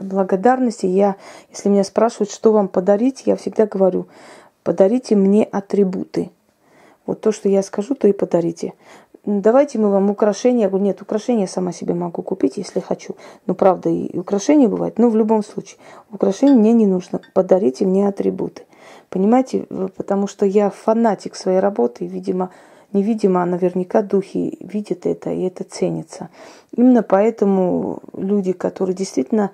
благодарности. 0.00 0.86
Я, 0.86 1.16
если 1.50 1.68
меня 1.68 1.84
спрашивают, 1.84 2.30
что 2.30 2.52
вам 2.52 2.68
подарить, 2.68 3.24
я 3.26 3.36
всегда 3.36 3.66
говорю, 3.66 4.06
подарите 4.62 5.16
мне 5.16 5.44
атрибуты. 5.44 6.30
Вот 7.06 7.20
то, 7.20 7.32
что 7.32 7.48
я 7.48 7.62
скажу, 7.62 7.94
то 7.94 8.08
и 8.08 8.12
подарите. 8.12 8.72
Давайте 9.26 9.78
мы 9.78 9.90
вам 9.90 10.10
украшения. 10.10 10.62
Я 10.62 10.68
говорю, 10.68 10.84
нет, 10.84 11.02
украшения 11.02 11.46
сама 11.46 11.72
себе 11.72 11.94
могу 11.94 12.22
купить, 12.22 12.56
если 12.56 12.80
хочу. 12.80 13.16
Ну, 13.46 13.54
правда, 13.54 13.88
и 13.88 14.16
украшения 14.18 14.68
бывают. 14.68 14.98
Но 14.98 15.08
в 15.08 15.16
любом 15.16 15.42
случае, 15.42 15.78
украшения 16.12 16.54
мне 16.54 16.72
не 16.72 16.86
нужно. 16.86 17.20
Подарите 17.32 17.86
мне 17.86 18.06
атрибуты. 18.06 18.64
Понимаете, 19.08 19.66
потому 19.96 20.26
что 20.26 20.46
я 20.46 20.70
фанатик 20.70 21.36
своей 21.36 21.60
работы, 21.60 22.04
и, 22.04 22.08
видимо, 22.08 22.50
невидимо, 22.92 23.42
а 23.42 23.46
наверняка 23.46 24.02
духи 24.02 24.58
видят 24.60 25.06
это, 25.06 25.30
и 25.30 25.42
это 25.42 25.64
ценится. 25.64 26.30
Именно 26.76 27.02
поэтому 27.02 28.00
люди, 28.12 28.52
которые 28.52 28.94
действительно 28.94 29.50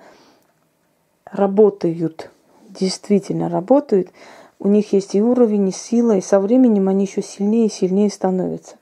работают, 1.25 2.29
действительно 2.69 3.49
работают, 3.49 4.09
у 4.59 4.67
них 4.67 4.93
есть 4.93 5.15
и 5.15 5.21
уровень, 5.21 5.69
и 5.69 5.71
сила, 5.71 6.17
и 6.17 6.21
со 6.21 6.39
временем 6.39 6.87
они 6.87 7.05
еще 7.05 7.21
сильнее 7.21 7.65
и 7.65 7.71
сильнее 7.71 8.09
становятся. 8.09 8.75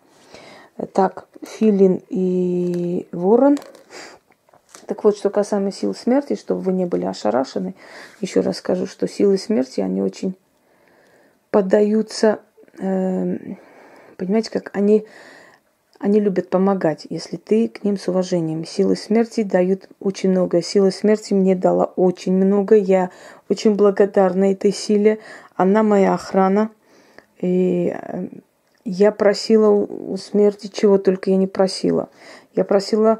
Так, 0.93 1.27
Филин 1.43 2.01
и 2.09 3.07
Ворон. 3.11 3.57
Так 4.89 5.03
вот, 5.03 5.15
что 5.15 5.29
касаемо 5.29 5.72
сил 5.72 5.93
смерти, 5.93 6.36
чтобы 6.36 6.62
вы 6.62 6.74
не 6.74 6.86
были 6.86 7.05
ошарашены, 7.05 7.75
еще 8.22 8.39
раз 8.39 8.58
скажу, 8.58 8.88
что 8.88 9.08
силы 9.08 9.38
смерти, 9.38 9.81
они 9.81 10.01
очень 10.01 10.36
поддаются, 11.51 12.39
э, 12.79 13.38
понимаете, 14.17 14.50
как 14.50 14.72
они, 14.74 15.05
они 16.00 16.19
любят 16.19 16.50
помогать, 16.50 17.05
если 17.08 17.38
ты 17.38 17.67
к 17.67 17.84
ним 17.84 18.00
с 18.00 18.08
уважением. 18.08 18.65
Силы 18.65 18.96
смерти 18.96 19.43
дают 19.43 19.88
очень 20.00 20.31
много. 20.31 20.63
Сила 20.63 20.89
смерти 20.89 21.36
мне 21.36 21.55
дала 21.55 21.86
очень 21.96 22.34
много. 22.34 22.75
Я 22.75 23.12
очень 23.48 23.75
благодарна 23.75 24.53
этой 24.53 24.74
силе. 24.74 25.19
Она 25.55 25.84
моя 25.84 26.15
охрана. 26.15 26.72
И 27.38 27.96
э, 27.96 28.27
я 28.86 29.12
просила 29.12 29.69
у 29.69 30.17
смерти, 30.17 30.65
чего 30.65 30.98
только 30.98 31.29
я 31.29 31.38
не 31.38 31.46
просила. 31.46 32.10
Я 32.55 32.65
просила 32.65 33.19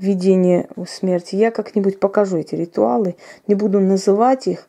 видение 0.00 0.68
смерти. 0.88 1.36
Я 1.36 1.50
как-нибудь 1.50 2.00
покажу 2.00 2.38
эти 2.38 2.54
ритуалы. 2.54 3.16
Не 3.46 3.54
буду 3.54 3.80
называть 3.80 4.46
их, 4.46 4.66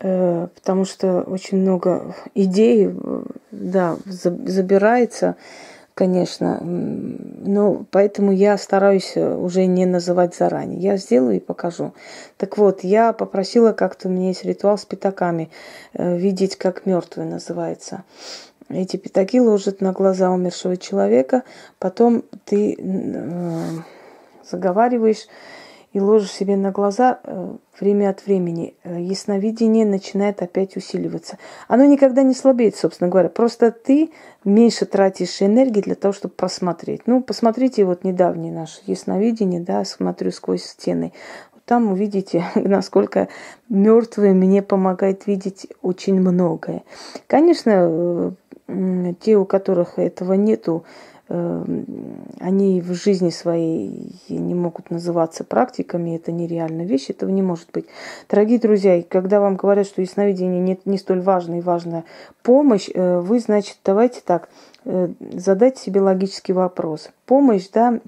э, 0.00 0.48
потому 0.54 0.84
что 0.84 1.22
очень 1.22 1.58
много 1.58 2.14
идей, 2.34 2.88
э, 2.88 3.22
да, 3.52 3.96
забирается, 4.04 5.36
конечно. 5.94 6.60
Но 6.60 7.86
поэтому 7.90 8.32
я 8.32 8.58
стараюсь 8.58 9.16
уже 9.16 9.66
не 9.66 9.86
называть 9.86 10.34
заранее. 10.34 10.80
Я 10.80 10.96
сделаю 10.96 11.36
и 11.36 11.40
покажу. 11.40 11.92
Так 12.36 12.58
вот, 12.58 12.82
я 12.82 13.12
попросила 13.12 13.72
как-то, 13.72 14.08
у 14.08 14.10
меня 14.10 14.28
есть 14.28 14.44
ритуал 14.44 14.76
с 14.76 14.84
пятаками, 14.84 15.50
э, 15.94 16.16
видеть, 16.16 16.56
как 16.56 16.84
мертвый 16.84 17.26
называется. 17.26 18.02
Эти 18.68 18.96
пятаки 18.96 19.40
ложат 19.40 19.80
на 19.80 19.92
глаза 19.92 20.30
умершего 20.30 20.76
человека, 20.76 21.42
потом 21.78 22.24
ты 22.44 22.74
э, 22.78 23.60
заговариваешь 24.48 25.26
и 25.92 26.00
ложишь 26.00 26.32
себе 26.32 26.56
на 26.56 26.70
глаза 26.70 27.20
э, 27.22 27.54
время 27.78 28.10
от 28.10 28.24
времени. 28.26 28.74
Э, 28.82 28.98
ясновидение 29.00 29.84
начинает 29.84 30.40
опять 30.42 30.76
усиливаться. 30.76 31.38
Оно 31.68 31.84
никогда 31.84 32.22
не 32.22 32.34
слабеет, 32.34 32.76
собственно 32.76 33.10
говоря. 33.10 33.28
Просто 33.28 33.70
ты 33.70 34.10
меньше 34.44 34.86
тратишь 34.86 35.42
энергии 35.42 35.82
для 35.82 35.94
того, 35.94 36.12
чтобы 36.12 36.34
просмотреть. 36.34 37.02
Ну, 37.06 37.22
посмотрите 37.22 37.84
вот 37.84 38.04
недавнее 38.04 38.52
наше 38.52 38.80
ясновидение, 38.86 39.60
да, 39.60 39.84
смотрю 39.84 40.30
сквозь 40.30 40.64
стены. 40.64 41.12
Там 41.66 41.92
увидите, 41.92 42.44
насколько 42.54 43.28
мертвые 43.68 44.32
мне 44.32 44.62
помогает 44.62 45.26
видеть 45.26 45.66
очень 45.82 46.20
многое. 46.20 46.84
Конечно, 47.26 48.34
те, 49.20 49.36
у 49.36 49.44
которых 49.44 49.98
этого 49.98 50.32
нету, 50.34 50.84
э, 50.84 51.21
они 51.28 52.80
в 52.82 52.92
жизни 52.94 53.30
своей 53.30 54.12
не 54.28 54.54
могут 54.54 54.90
называться 54.90 55.44
практиками, 55.44 56.16
это 56.16 56.32
нереальная 56.32 56.84
вещь, 56.84 57.10
этого 57.10 57.30
не 57.30 57.42
может 57.42 57.68
быть. 57.72 57.86
Дорогие 58.28 58.58
друзья, 58.58 59.02
когда 59.08 59.40
вам 59.40 59.56
говорят, 59.56 59.86
что 59.86 60.02
ясновидение 60.02 60.60
не, 60.60 60.78
не 60.84 60.98
столь 60.98 61.20
важна 61.20 61.58
и 61.58 61.62
важная 61.62 62.04
помощь, 62.42 62.90
э, 62.92 63.20
вы, 63.20 63.38
значит, 63.38 63.78
давайте 63.84 64.20
так, 64.24 64.48
э, 64.84 65.08
задайте 65.32 65.80
себе 65.80 66.00
логический 66.00 66.52
вопрос. 66.52 67.10
Помощь, 67.24 67.68
да, 67.72 68.00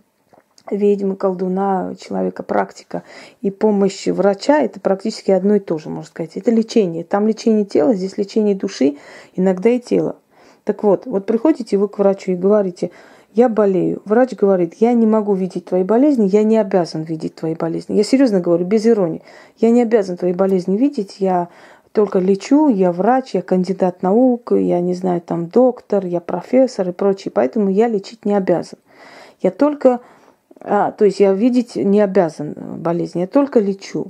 ведьмы, 0.71 1.17
колдуна, 1.17 1.95
человека, 2.01 2.43
практика 2.43 3.03
и 3.43 3.51
помощь 3.51 4.07
врача– 4.07 4.61
это 4.63 4.81
практически 4.81 5.31
одно 5.31 5.57
и 5.57 5.61
то 5.61 5.79
же, 5.79 5.89
можно 5.89 6.09
сказать. 6.09 6.37
Это 6.37 6.51
лечение. 6.51 7.05
Там 7.05 7.27
лечение 7.27 7.65
тела, 7.65 7.95
здесь 7.95 8.17
лечение 8.17 8.55
души, 8.55 8.97
иногда 9.35 9.71
и 9.71 9.79
тела. 9.79 10.17
Так 10.65 10.83
вот, 10.83 11.07
вот 11.07 11.27
приходите 11.27 11.77
вы 11.77 11.89
к 11.89 11.99
врачу 11.99 12.33
и 12.33 12.37
говорите, 12.37 12.91
я 13.35 13.49
болею. 13.49 14.01
Врач 14.05 14.35
говорит, 14.35 14.75
я 14.79 14.93
не 14.93 15.07
могу 15.07 15.35
видеть 15.35 15.67
твои 15.67 15.83
болезни, 15.83 16.27
я 16.27 16.43
не 16.43 16.57
обязан 16.57 17.03
видеть 17.03 17.35
твои 17.35 17.55
болезни. 17.55 17.95
Я 17.95 18.05
серьезно 18.05 18.41
говорю, 18.41 18.65
без 18.65 18.87
иронии. 18.87 19.23
Я 19.59 19.71
не 19.71 19.83
обязан 19.83 20.17
твои 20.17 20.33
болезни 20.33 20.77
видеть, 20.77 21.17
я 21.19 21.49
только 21.93 22.19
лечу, 22.19 22.69
я 22.69 22.93
врач, 22.93 23.35
я 23.35 23.43
кандидат 23.43 24.03
наук, 24.03 24.53
я 24.53 24.81
не 24.81 24.95
знаю, 24.95 25.21
там 25.21 25.47
доктор, 25.47 26.07
я 26.07 26.21
профессор 26.21 26.89
и 26.89 26.93
прочее, 26.93 27.31
поэтому 27.35 27.71
я 27.71 27.89
лечить 27.89 28.25
не 28.25 28.35
обязан. 28.35 28.79
Я 29.41 29.51
только, 29.51 30.01
а, 30.61 30.93
то 30.93 31.05
есть 31.05 31.21
я 31.21 31.33
видеть 31.33 31.77
не 31.77 32.01
обязан 32.01 32.55
болезни, 32.79 33.21
я 33.21 33.27
только 33.27 33.61
лечу. 33.61 34.07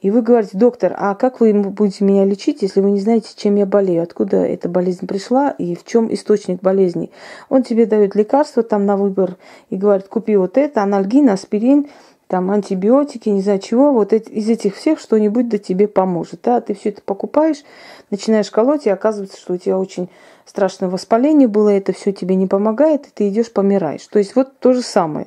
И 0.00 0.12
вы 0.12 0.22
говорите, 0.22 0.56
доктор, 0.56 0.94
а 0.96 1.16
как 1.16 1.40
вы 1.40 1.52
будете 1.52 2.04
меня 2.04 2.24
лечить, 2.24 2.62
если 2.62 2.80
вы 2.80 2.92
не 2.92 3.00
знаете, 3.00 3.30
чем 3.34 3.56
я 3.56 3.66
болею, 3.66 4.04
откуда 4.04 4.36
эта 4.36 4.68
болезнь 4.68 5.08
пришла 5.08 5.50
и 5.50 5.74
в 5.74 5.84
чем 5.84 6.12
источник 6.14 6.60
болезни? 6.60 7.10
Он 7.48 7.64
тебе 7.64 7.84
дает 7.84 8.14
лекарство 8.14 8.62
там 8.62 8.86
на 8.86 8.96
выбор 8.96 9.36
и 9.70 9.76
говорит, 9.76 10.06
купи 10.06 10.36
вот 10.36 10.56
это, 10.56 10.84
анальгин, 10.84 11.30
аспирин, 11.30 11.88
там 12.28 12.50
антибиотики, 12.52 13.28
не 13.30 13.40
знаю 13.40 13.58
чего, 13.58 13.92
вот 13.92 14.12
из 14.12 14.48
этих 14.48 14.76
всех 14.76 15.00
что-нибудь 15.00 15.48
да 15.48 15.58
тебе 15.58 15.88
поможет. 15.88 16.42
Да? 16.44 16.60
Ты 16.60 16.74
все 16.74 16.90
это 16.90 17.02
покупаешь, 17.02 17.64
начинаешь 18.10 18.50
колоть, 18.52 18.86
и 18.86 18.90
оказывается, 18.90 19.40
что 19.40 19.54
у 19.54 19.56
тебя 19.56 19.78
очень 19.78 20.10
страшное 20.44 20.90
воспаление 20.90 21.48
было, 21.48 21.70
это 21.70 21.92
все 21.92 22.12
тебе 22.12 22.36
не 22.36 22.46
помогает, 22.46 23.06
и 23.06 23.10
ты 23.12 23.28
идешь 23.28 23.52
помираешь. 23.52 24.06
То 24.06 24.20
есть 24.20 24.36
вот 24.36 24.58
то 24.60 24.74
же 24.74 24.82
самое. 24.82 25.26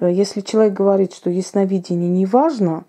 Если 0.00 0.42
человек 0.42 0.74
говорит, 0.74 1.12
что 1.12 1.28
ясновидение 1.28 2.10
не 2.10 2.26
важно, 2.26 2.84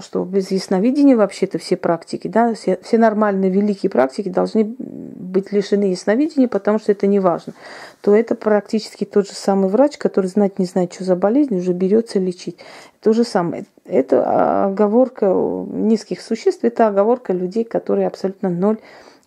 что 0.00 0.24
без 0.24 0.50
ясновидения 0.50 1.16
вообще-то 1.16 1.58
все 1.58 1.76
практики, 1.76 2.28
да, 2.28 2.54
все, 2.54 2.78
все 2.82 2.96
нормальные 2.96 3.50
великие 3.50 3.90
практики 3.90 4.28
должны 4.28 4.64
быть 4.78 5.52
лишены 5.52 5.84
ясновидения, 5.90 6.48
потому 6.48 6.78
что 6.78 6.92
это 6.92 7.06
не 7.06 7.20
важно, 7.20 7.52
то 8.00 8.14
это 8.14 8.34
практически 8.34 9.04
тот 9.04 9.26
же 9.26 9.34
самый 9.34 9.68
врач, 9.68 9.98
который 9.98 10.26
знать 10.26 10.58
не 10.58 10.64
знает, 10.64 10.94
что 10.94 11.04
за 11.04 11.16
болезнь, 11.16 11.56
уже 11.56 11.72
берется 11.72 12.18
лечить. 12.18 12.58
То 13.00 13.12
же 13.12 13.24
самое. 13.24 13.66
Это 13.84 14.66
оговорка 14.66 15.26
низких 15.26 16.22
существ, 16.22 16.64
это 16.64 16.88
оговорка 16.88 17.32
людей, 17.32 17.64
которые 17.64 18.06
абсолютно 18.06 18.48
ноль 18.48 18.78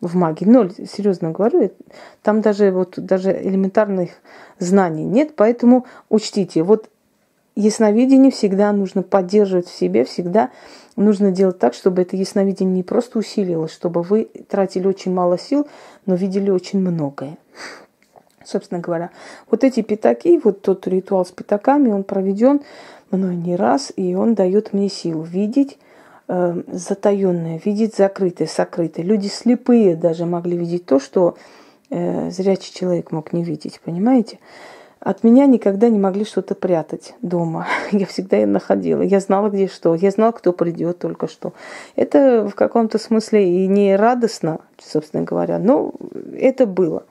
в 0.01 0.15
магии. 0.15 0.45
Ноль, 0.45 0.71
серьезно 0.91 1.31
говорю, 1.31 1.71
там 2.23 2.41
даже 2.41 2.71
вот 2.71 2.93
даже 2.97 3.31
элементарных 3.31 4.11
знаний 4.57 5.03
нет, 5.03 5.35
поэтому 5.35 5.85
учтите, 6.09 6.63
вот 6.63 6.89
ясновидение 7.55 8.31
всегда 8.31 8.71
нужно 8.71 9.01
поддерживать 9.01 9.67
в 9.67 9.75
себе, 9.75 10.05
всегда 10.05 10.51
нужно 10.95 11.31
делать 11.31 11.59
так, 11.59 11.73
чтобы 11.73 12.01
это 12.03 12.15
ясновидение 12.15 12.75
не 12.75 12.83
просто 12.83 13.19
усилилось, 13.19 13.71
чтобы 13.71 14.01
вы 14.01 14.25
тратили 14.47 14.87
очень 14.87 15.13
мало 15.13 15.37
сил, 15.37 15.67
но 16.05 16.15
видели 16.15 16.49
очень 16.49 16.79
многое. 16.79 17.37
Собственно 18.43 18.79
говоря, 18.79 19.09
вот 19.49 19.63
эти 19.63 19.81
пятаки, 19.81 20.39
вот 20.43 20.61
тот 20.61 20.87
ритуал 20.87 21.25
с 21.25 21.31
пятаками, 21.31 21.89
он 21.89 22.03
проведен 22.03 22.61
мной 23.09 23.35
не 23.35 23.55
раз, 23.55 23.91
и 23.95 24.15
он 24.15 24.35
дает 24.35 24.71
мне 24.73 24.89
силу 24.89 25.23
видеть 25.23 25.79
э, 26.27 26.61
затаенное, 26.67 27.59
видеть 27.63 27.95
закрытое, 27.95 28.47
сокрытое. 28.47 29.03
Люди 29.03 29.27
слепые 29.27 29.95
даже 29.95 30.25
могли 30.25 30.57
видеть 30.57 30.85
то, 30.85 30.99
что 30.99 31.37
э, 31.89 32.29
зрячий 32.29 32.73
человек 32.73 33.11
мог 33.11 33.33
не 33.33 33.43
видеть, 33.43 33.79
понимаете? 33.83 34.39
От 35.05 35.23
меня 35.23 35.45
никогда 35.45 35.87
не 35.89 35.99
могли 35.99 36.25
что-то 36.25 36.55
прятать 36.55 37.13
дома. 37.21 37.67
Я 37.91 38.07
всегда 38.07 38.37
ее 38.37 38.47
находила. 38.47 39.03
Я 39.03 39.19
знала, 39.19 39.49
где 39.49 39.67
что. 39.67 39.93
Я 39.93 40.09
знала, 40.09 40.31
кто 40.31 40.51
придет 40.51 40.97
только 40.97 41.27
что. 41.27 41.53
Это 41.95 42.47
в 42.51 42.55
каком-то 42.55 42.97
смысле 42.97 43.47
и 43.47 43.67
не 43.67 43.95
радостно, 43.95 44.61
собственно 44.79 45.21
говоря, 45.21 45.59
но 45.59 45.93
это 46.35 46.65
было. 46.65 47.03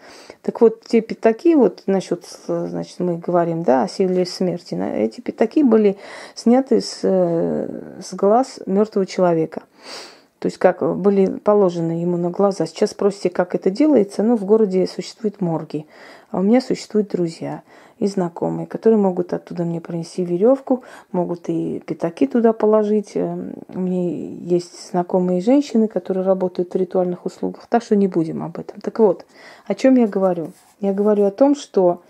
Так 0.42 0.60
вот, 0.60 0.82
те 0.84 1.02
пятаки, 1.02 1.54
вот 1.54 1.84
насчет, 1.86 2.24
значит, 2.48 2.98
мы 2.98 3.18
говорим, 3.18 3.62
да, 3.62 3.84
о 3.84 3.88
силе 3.88 4.26
смерти, 4.26 4.74
эти 4.74 5.20
пятаки 5.20 5.62
были 5.62 5.96
сняты 6.34 6.80
с, 6.80 6.98
с 6.98 8.12
глаз 8.12 8.58
мертвого 8.66 9.06
человека. 9.06 9.62
То 10.40 10.46
есть 10.46 10.58
как 10.58 10.82
были 10.96 11.26
положены 11.26 11.92
ему 11.92 12.16
на 12.16 12.30
глаза. 12.30 12.66
Сейчас 12.66 12.90
спросите, 12.90 13.30
как 13.30 13.54
это 13.54 13.70
делается. 13.70 14.24
Ну, 14.24 14.36
в 14.36 14.44
городе 14.44 14.84
существуют 14.88 15.40
морги, 15.40 15.86
а 16.32 16.40
у 16.40 16.42
меня 16.42 16.60
существуют 16.60 17.10
друзья 17.10 17.62
и 17.98 18.06
знакомые, 18.06 18.66
которые 18.66 18.98
могут 18.98 19.32
оттуда 19.32 19.64
мне 19.64 19.80
принести 19.80 20.24
веревку, 20.24 20.82
могут 21.12 21.48
и 21.48 21.80
пятаки 21.86 22.26
туда 22.26 22.52
положить. 22.52 23.16
У 23.16 23.78
меня 23.78 24.36
есть 24.40 24.90
знакомые 24.90 25.40
женщины, 25.40 25.88
которые 25.88 26.24
работают 26.24 26.74
в 26.74 26.76
ритуальных 26.76 27.24
услугах, 27.26 27.66
так 27.68 27.82
что 27.82 27.96
не 27.96 28.08
будем 28.08 28.42
об 28.42 28.58
этом. 28.58 28.80
Так 28.80 28.98
вот, 28.98 29.26
о 29.66 29.74
чем 29.74 29.94
я 29.94 30.06
говорю? 30.06 30.52
Я 30.80 30.92
говорю 30.92 31.24
о 31.24 31.30
том, 31.30 31.54
что 31.54 32.02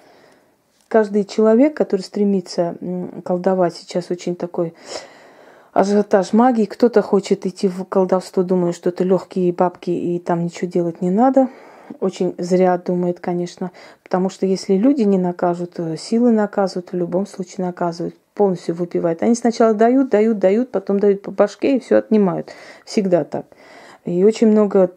каждый 0.89 1.25
человек, 1.25 1.77
который 1.77 2.03
стремится 2.03 2.77
колдовать, 3.25 3.75
сейчас 3.75 4.11
очень 4.11 4.37
такой 4.37 4.75
ажиотаж 5.73 6.33
магии. 6.33 6.65
Кто-то 6.65 7.03
хочет 7.03 7.47
идти 7.47 7.69
в 7.69 7.85
колдовство, 7.85 8.43
думая, 8.43 8.73
что 8.73 8.89
это 8.89 9.05
легкие 9.05 9.53
бабки 9.53 9.91
и 9.91 10.19
там 10.19 10.45
ничего 10.45 10.71
делать 10.71 11.03
не 11.03 11.11
надо. 11.11 11.49
Очень 12.01 12.35
зря 12.39 12.79
думает, 12.79 13.21
конечно, 13.21 13.71
потому 14.03 14.31
что 14.31 14.47
если 14.47 14.75
люди 14.75 15.03
не 15.03 15.19
накажут, 15.19 15.75
э, 15.79 15.97
силы 15.97 16.33
наказывают, 16.33 16.93
в 16.93 16.97
любом 16.97 17.27
случае 17.27 17.67
наказывают, 17.67 18.15
полностью 18.35 18.75
выпивают. 18.75 19.23
Они 19.23 19.35
сначала 19.35 19.75
дают, 19.75 20.11
дают, 20.11 20.39
дают, 20.39 20.71
потом 20.71 20.99
дают 20.99 21.23
по 21.23 21.31
башке 21.31 21.77
и 21.77 21.81
все 21.81 21.97
отнимают. 21.97 22.53
Всегда 22.85 23.25
так. 23.25 23.47
И 24.05 24.23
очень 24.25 24.49
много, 24.49 24.91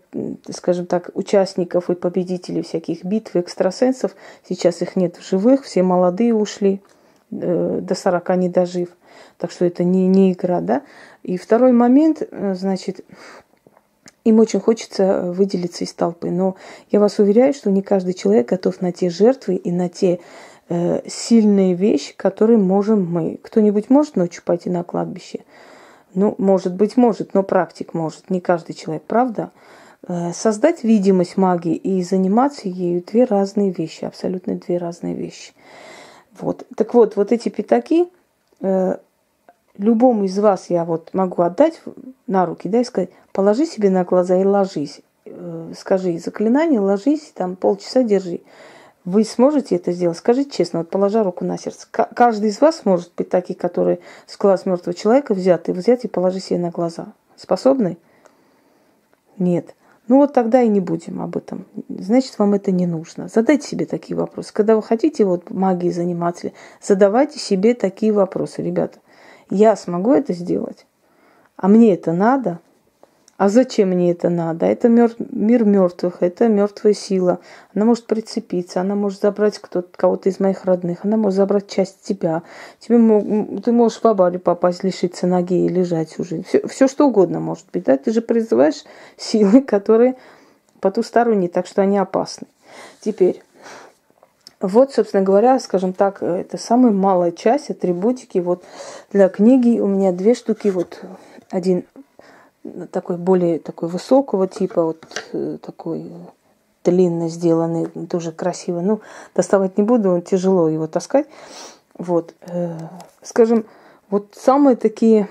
скажем 0.49 0.85
так, 0.85 1.11
участников 1.13 1.89
и 1.89 1.95
победителей 1.95 2.61
всяких 2.61 3.05
битв, 3.05 3.35
экстрасенсов, 3.35 4.15
сейчас 4.47 4.81
их 4.81 4.95
нет 4.95 5.15
в 5.15 5.27
живых, 5.27 5.63
все 5.63 5.81
молодые 5.81 6.33
ушли, 6.33 6.81
э, 7.31 7.79
до 7.81 7.95
40 7.95 8.35
не 8.35 8.49
дожив. 8.49 8.89
Так 9.37 9.51
что 9.51 9.65
это 9.65 9.83
не, 9.83 10.07
не 10.07 10.33
игра, 10.33 10.59
да. 10.61 10.81
И 11.23 11.37
второй 11.37 11.71
момент, 11.71 12.21
э, 12.21 12.53
значит, 12.55 13.05
им 14.27 14.39
очень 14.39 14.59
хочется 14.59 15.31
выделиться 15.31 15.85
из 15.85 15.93
толпы. 15.93 16.29
Но 16.29 16.55
я 16.91 16.99
вас 16.99 17.19
уверяю, 17.19 17.53
что 17.53 17.71
не 17.71 17.81
каждый 17.81 18.13
человек 18.13 18.49
готов 18.49 18.81
на 18.81 18.91
те 18.91 19.09
жертвы 19.09 19.55
и 19.55 19.71
на 19.71 19.87
те 19.87 20.19
э, 20.69 21.01
сильные 21.07 21.73
вещи, 21.73 22.13
которые 22.15 22.57
можем 22.57 23.05
мы. 23.09 23.39
Кто-нибудь 23.41 23.89
может 23.89 24.17
ночью 24.17 24.43
пойти 24.43 24.69
на 24.69 24.83
кладбище? 24.83 25.39
Ну, 26.13 26.35
может 26.37 26.73
быть, 26.73 26.97
может, 26.97 27.33
но 27.33 27.43
практик 27.43 27.93
может. 27.93 28.29
Не 28.29 28.41
каждый 28.41 28.73
человек, 28.73 29.03
правда? 29.07 29.51
Э, 30.07 30.33
создать 30.33 30.83
видимость 30.83 31.37
магии 31.37 31.75
и 31.75 32.03
заниматься 32.03 32.67
ею 32.67 33.01
две 33.03 33.23
разные 33.23 33.71
вещи, 33.71 34.03
абсолютно 34.03 34.55
две 34.55 34.77
разные 34.77 35.15
вещи. 35.15 35.53
Вот. 36.39 36.65
Так 36.75 36.93
вот, 36.93 37.15
вот 37.15 37.31
эти 37.31 37.47
пятаки 37.47 38.09
э, 38.59 38.97
любому 39.77 40.25
из 40.25 40.37
вас 40.39 40.69
я 40.69 40.85
вот 40.85 41.13
могу 41.13 41.41
отдать 41.41 41.81
на 42.27 42.45
руки, 42.45 42.67
да, 42.67 42.81
и 42.81 42.83
сказать, 42.83 43.09
положи 43.31 43.65
себе 43.65 43.89
на 43.89 44.03
глаза 44.03 44.35
и 44.37 44.45
ложись. 44.45 45.01
Э, 45.25 45.73
скажи 45.77 46.17
заклинание, 46.19 46.79
ложись, 46.79 47.31
там 47.33 47.55
полчаса 47.55 48.03
держи. 48.03 48.41
Вы 49.05 49.23
сможете 49.23 49.75
это 49.75 49.93
сделать? 49.93 50.17
Скажите 50.17 50.49
честно, 50.51 50.79
вот 50.79 50.89
положа 50.89 51.23
руку 51.23 51.45
на 51.45 51.57
сердце. 51.57 51.87
Каждый 51.89 52.49
из 52.49 52.59
вас 52.59 52.83
может 52.83 53.13
быть 53.15 53.29
такие, 53.29 53.55
которые 53.55 53.99
с 54.25 54.37
глаз 54.37 54.65
мертвого 54.65 54.93
человека 54.93 55.33
взят 55.33 55.69
и 55.69 55.71
взять 55.71 56.03
и 56.03 56.09
положи 56.09 56.41
себе 56.41 56.59
на 56.59 56.71
глаза. 56.71 57.13
Способны? 57.37 57.97
Нет. 59.37 59.75
Ну 60.07 60.17
вот 60.17 60.33
тогда 60.33 60.61
и 60.61 60.67
не 60.67 60.79
будем 60.79 61.21
об 61.21 61.35
этом. 61.37 61.65
Значит, 61.89 62.39
вам 62.39 62.53
это 62.53 62.71
не 62.71 62.85
нужно. 62.85 63.27
Задайте 63.27 63.67
себе 63.67 63.85
такие 63.85 64.17
вопросы. 64.17 64.53
Когда 64.53 64.75
вы 64.75 64.83
хотите 64.83 65.25
вот 65.25 65.51
магией 65.51 65.93
заниматься, 65.93 66.51
задавайте 66.81 67.39
себе 67.39 67.73
такие 67.73 68.11
вопросы, 68.13 68.61
ребята. 68.61 68.99
Я 69.49 69.75
смогу 69.75 70.13
это 70.13 70.33
сделать? 70.33 70.85
А 71.55 71.67
мне 71.67 71.93
это 71.93 72.13
надо? 72.13 72.59
А 73.37 73.49
зачем 73.49 73.89
мне 73.89 74.11
это 74.11 74.29
надо? 74.29 74.65
Это 74.65 74.89
мер... 74.89 75.11
мир 75.19 75.63
мертвых, 75.63 76.23
это 76.23 76.47
мертвая 76.47 76.93
сила. 76.93 77.39
Она 77.75 77.85
может 77.85 78.07
прицепиться, 78.07 78.81
она 78.81 78.95
может 78.95 79.21
забрать 79.21 79.59
кто-то, 79.59 79.89
кого-то 79.95 80.29
из 80.29 80.39
моих 80.39 80.65
родных, 80.65 81.05
она 81.05 81.17
может 81.17 81.37
забрать 81.37 81.69
часть 81.69 82.01
тебя. 82.01 82.41
Тебе 82.79 82.97
мог... 82.97 83.63
Ты 83.63 83.71
можешь 83.71 84.01
в 84.01 84.05
аварию 84.05 84.39
попасть, 84.39 84.83
лишиться 84.83 85.27
ноги 85.27 85.65
и 85.65 85.69
лежать 85.69 86.09
всю 86.09 86.23
жизнь. 86.23 86.45
Все, 86.47 86.67
все 86.67 86.87
что 86.87 87.07
угодно 87.07 87.39
может 87.39 87.65
быть. 87.71 87.83
Да? 87.83 87.97
Ты 87.97 88.11
же 88.11 88.21
призываешь 88.21 88.83
силы, 89.17 89.61
которые 89.61 90.15
потусторонние, 90.81 91.49
так 91.49 91.67
что 91.67 91.83
они 91.83 91.99
опасны. 91.99 92.47
Теперь, 93.01 93.43
вот, 94.59 94.91
собственно 94.91 95.23
говоря, 95.23 95.59
скажем 95.59 95.93
так, 95.93 96.23
это 96.23 96.57
самая 96.57 96.91
малая 96.91 97.31
часть 97.31 97.69
атрибутики. 97.69 98.39
Вот 98.39 98.63
для 99.11 99.29
книги 99.29 99.79
у 99.79 99.87
меня 99.87 100.11
две 100.11 100.33
штуки. 100.33 100.69
Вот 100.69 100.99
один 101.51 101.85
такой 102.91 103.17
более 103.17 103.59
такой 103.59 103.87
высокого 103.89 104.47
типа, 104.47 104.83
вот 104.83 105.05
э, 105.33 105.57
такой 105.61 106.11
длинно 106.83 107.29
сделанный, 107.29 107.87
тоже 108.07 108.31
красиво. 108.31 108.81
Ну, 108.81 109.01
доставать 109.35 109.77
не 109.77 109.83
буду, 109.83 110.21
тяжело 110.21 110.69
его 110.69 110.87
таскать. 110.87 111.27
Вот, 111.97 112.33
э, 112.41 112.77
скажем, 113.21 113.65
вот 114.09 114.33
самые 114.35 114.75
такие 114.75 115.27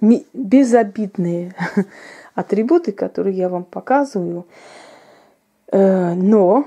безобидные 0.00 1.54
атрибуты, 2.34 2.92
которые 2.92 3.36
я 3.36 3.48
вам 3.48 3.64
показываю, 3.64 4.46
э, 5.72 6.14
но 6.14 6.66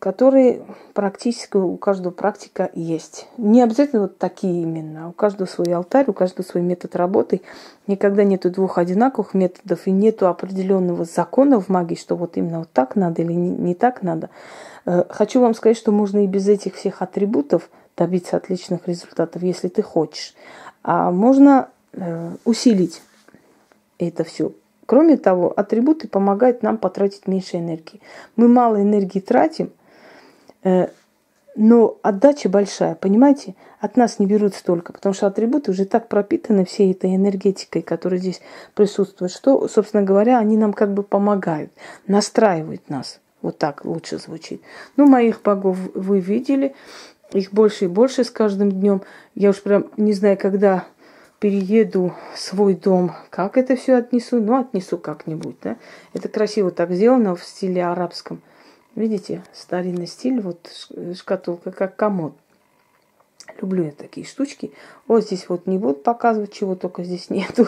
которые 0.00 0.62
практически 0.94 1.58
у 1.58 1.76
каждого 1.76 2.10
практика 2.10 2.70
есть. 2.74 3.28
Не 3.36 3.62
обязательно 3.62 4.02
вот 4.02 4.16
такие 4.16 4.62
именно. 4.62 5.10
У 5.10 5.12
каждого 5.12 5.46
свой 5.46 5.72
алтарь, 5.74 6.06
у 6.08 6.14
каждого 6.14 6.44
свой 6.44 6.62
метод 6.62 6.96
работы. 6.96 7.42
Никогда 7.86 8.24
нету 8.24 8.50
двух 8.50 8.78
одинаковых 8.78 9.34
методов 9.34 9.86
и 9.86 9.90
нету 9.90 10.26
определенного 10.26 11.04
закона 11.04 11.60
в 11.60 11.68
магии, 11.68 11.96
что 11.96 12.16
вот 12.16 12.38
именно 12.38 12.60
вот 12.60 12.70
так 12.72 12.96
надо 12.96 13.20
или 13.20 13.34
не, 13.34 13.50
не 13.50 13.74
так 13.74 14.02
надо. 14.02 14.30
Э, 14.86 15.04
хочу 15.10 15.38
вам 15.38 15.52
сказать, 15.52 15.76
что 15.76 15.92
можно 15.92 16.24
и 16.24 16.26
без 16.26 16.48
этих 16.48 16.76
всех 16.76 17.02
атрибутов 17.02 17.68
добиться 17.94 18.38
отличных 18.38 18.88
результатов, 18.88 19.42
если 19.42 19.68
ты 19.68 19.82
хочешь. 19.82 20.34
А 20.82 21.10
можно 21.10 21.68
э, 21.92 22.30
усилить 22.46 23.02
это 23.98 24.24
все. 24.24 24.52
Кроме 24.86 25.18
того, 25.18 25.52
атрибуты 25.54 26.08
помогают 26.08 26.62
нам 26.62 26.78
потратить 26.78 27.28
меньше 27.28 27.58
энергии. 27.58 28.00
Мы 28.34 28.48
мало 28.48 28.80
энергии 28.80 29.20
тратим, 29.20 29.70
но 30.62 31.98
отдача 32.02 32.48
большая, 32.48 32.94
понимаете? 32.94 33.54
От 33.80 33.96
нас 33.96 34.18
не 34.18 34.26
берут 34.26 34.54
столько, 34.54 34.92
потому 34.92 35.14
что 35.14 35.26
атрибуты 35.26 35.70
уже 35.70 35.84
так 35.84 36.08
пропитаны 36.08 36.64
всей 36.64 36.92
этой 36.92 37.16
энергетикой, 37.16 37.82
которая 37.82 38.20
здесь 38.20 38.40
присутствует, 38.74 39.32
что, 39.32 39.68
собственно 39.68 40.02
говоря, 40.02 40.38
они 40.38 40.56
нам 40.56 40.72
как 40.72 40.92
бы 40.92 41.02
помогают, 41.02 41.72
настраивают 42.06 42.88
нас. 42.88 43.20
Вот 43.42 43.58
так 43.58 43.84
лучше 43.84 44.18
звучит. 44.18 44.62
Ну, 44.96 45.06
моих 45.06 45.42
богов 45.42 45.78
вы 45.94 46.20
видели, 46.20 46.74
их 47.32 47.52
больше 47.52 47.86
и 47.86 47.88
больше 47.88 48.24
с 48.24 48.30
каждым 48.30 48.70
днем. 48.70 49.02
Я 49.34 49.50
уж 49.50 49.62
прям 49.62 49.86
не 49.96 50.12
знаю, 50.12 50.36
когда 50.36 50.84
перееду 51.38 52.12
в 52.34 52.38
свой 52.38 52.74
дом, 52.74 53.12
как 53.30 53.56
это 53.56 53.76
все 53.76 53.96
отнесу, 53.96 54.40
ну, 54.40 54.60
отнесу 54.60 54.98
как-нибудь, 54.98 55.56
да. 55.62 55.76
Это 56.12 56.28
красиво 56.28 56.70
так 56.70 56.92
сделано 56.92 57.34
в 57.34 57.42
стиле 57.42 57.84
арабском. 57.84 58.42
Видите, 59.00 59.42
старинный 59.54 60.06
стиль, 60.06 60.42
вот 60.42 60.58
шкатулка, 61.16 61.72
как 61.72 61.96
комод. 61.96 62.34
Люблю 63.58 63.84
я 63.84 63.92
такие 63.92 64.26
штучки. 64.26 64.72
Вот 65.08 65.24
здесь 65.24 65.48
вот 65.48 65.66
не 65.66 65.78
буду 65.78 65.94
показывать, 65.94 66.52
чего 66.52 66.74
только 66.74 67.02
здесь 67.02 67.30
нету. 67.30 67.66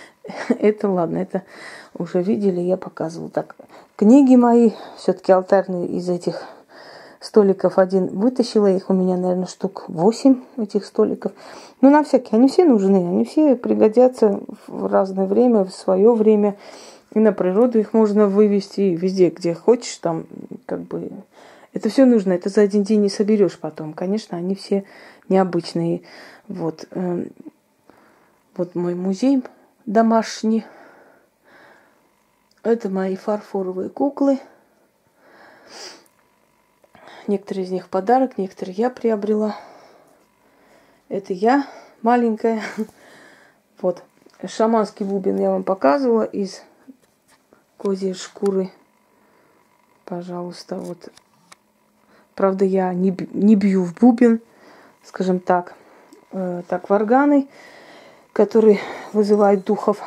Это 0.50 0.90
ладно, 0.90 1.16
это 1.16 1.44
уже 1.96 2.20
видели, 2.20 2.60
я 2.60 2.76
показывала. 2.76 3.30
Так, 3.30 3.56
книги 3.96 4.36
мои, 4.36 4.72
все-таки 4.98 5.32
алтарные 5.32 5.86
из 5.86 6.10
этих 6.10 6.44
столиков 7.18 7.78
один 7.78 8.08
вытащила. 8.08 8.70
Их 8.70 8.90
у 8.90 8.92
меня, 8.92 9.16
наверное, 9.16 9.46
штук 9.46 9.86
8 9.88 10.44
этих 10.58 10.84
столиков. 10.84 11.32
Ну, 11.80 11.88
на 11.88 12.04
всякие. 12.04 12.36
Они 12.36 12.48
все 12.48 12.66
нужны. 12.66 12.96
Они 12.96 13.24
все 13.24 13.56
пригодятся 13.56 14.40
в 14.66 14.86
разное 14.86 15.24
время, 15.24 15.64
в 15.64 15.70
свое 15.70 16.12
время. 16.12 16.58
И 17.14 17.18
на 17.20 17.32
природу 17.32 17.78
их 17.78 17.92
можно 17.94 18.26
вывести 18.26 18.80
везде, 18.80 19.30
где 19.30 19.54
хочешь, 19.54 19.96
там 19.96 20.26
как 20.66 20.80
бы... 20.82 21.10
Это 21.72 21.88
все 21.88 22.04
нужно, 22.04 22.32
это 22.32 22.48
за 22.48 22.62
один 22.62 22.82
день 22.82 23.02
не 23.02 23.08
соберешь 23.08 23.58
потом. 23.58 23.92
Конечно, 23.92 24.36
они 24.36 24.54
все 24.54 24.84
необычные. 25.28 26.02
Вот, 26.48 26.86
э, 26.90 27.26
вот 28.56 28.74
мой 28.74 28.94
музей 28.94 29.42
домашний. 29.86 30.64
Это 32.62 32.88
мои 32.88 33.16
фарфоровые 33.16 33.88
куклы. 33.88 34.38
Некоторые 37.26 37.64
из 37.64 37.70
них 37.70 37.88
подарок, 37.88 38.38
некоторые 38.38 38.74
я 38.74 38.90
приобрела. 38.90 39.54
Это 41.08 41.32
я 41.32 41.66
маленькая. 42.02 42.62
Вот. 43.80 44.02
Шаманский 44.44 45.06
бубен 45.06 45.38
я 45.38 45.50
вам 45.50 45.62
показывала 45.62 46.24
из 46.24 46.62
козьей 47.78 48.12
шкуры. 48.12 48.70
Пожалуйста, 50.04 50.76
вот. 50.76 51.08
Правда, 52.34 52.64
я 52.64 52.92
не, 52.92 53.16
не 53.32 53.56
бью 53.56 53.84
в 53.84 53.94
бубен, 53.94 54.40
скажем 55.04 55.40
так. 55.40 55.74
Э, 56.32 56.62
так, 56.68 56.90
варганы, 56.90 57.48
которые 58.32 58.78
вызывают 59.12 59.64
духов. 59.64 60.02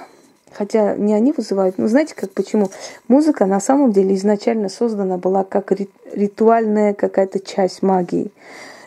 Хотя 0.54 0.96
не 0.96 1.14
они 1.14 1.32
вызывают, 1.32 1.78
но 1.78 1.88
знаете, 1.88 2.14
как 2.14 2.32
почему? 2.32 2.70
Музыка 3.08 3.46
на 3.46 3.62
самом 3.62 3.94
деле 3.94 4.16
изначально 4.16 4.68
создана 4.68 5.18
была 5.18 5.46
как 5.46 5.72
ритуальная 6.14 6.94
какая-то 6.94 7.40
часть 7.40 7.82
магии. 7.82 8.32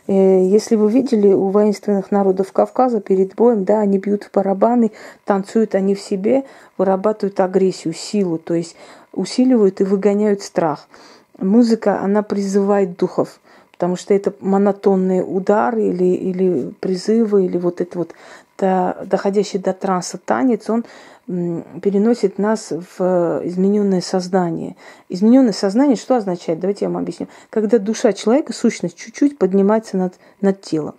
Э, 0.07 0.45
если 0.45 0.77
вы 0.77 0.91
видели 0.91 1.33
у 1.33 1.49
воинственных 1.49 2.11
народов 2.11 2.53
Кавказа 2.53 3.01
перед 3.01 3.35
боем, 3.35 3.65
да, 3.65 3.81
они 3.81 3.99
бьют 3.99 4.25
в 4.25 4.33
барабаны, 4.33 4.93
танцуют 5.25 5.75
они 5.75 5.95
в 5.95 6.01
себе, 6.01 6.45
вырабатывают 6.77 7.41
агрессию, 7.41 7.95
силу, 7.95 8.39
то 8.39 8.55
есть 8.55 8.77
усиливают 9.13 9.81
и 9.81 9.85
выгоняют 9.85 10.43
страх. 10.43 10.89
Музыка, 11.39 12.01
она 12.01 12.23
призывает 12.23 12.97
духов, 12.97 13.41
потому 13.73 13.97
что 13.97 14.15
это 14.15 14.35
монотонные 14.41 15.25
удары 15.25 15.85
или, 15.85 16.05
или 16.05 16.75
призывы, 16.81 17.47
или 17.47 17.57
вот 17.59 17.81
это 17.81 17.99
вот 17.99 18.13
до, 18.65 19.05
доходящий 19.05 19.59
до 19.59 19.73
транса 19.73 20.19
танец, 20.19 20.71
он 20.71 20.85
переносит 21.27 22.39
нас 22.39 22.71
в 22.71 23.41
измененное 23.45 24.01
сознание. 24.01 24.77
Измененное 25.09 25.53
сознание 25.53 25.97
что 25.97 26.17
означает? 26.17 26.61
Давайте 26.61 26.85
я 26.85 26.91
вам 26.91 27.03
объясню. 27.03 27.29
Когда 27.51 27.79
душа 27.79 28.13
человека, 28.13 28.53
сущность, 28.53 28.97
чуть-чуть 28.97 29.39
поднимается 29.39 29.97
над, 29.97 30.15
над 30.41 30.61
телом. 30.61 30.95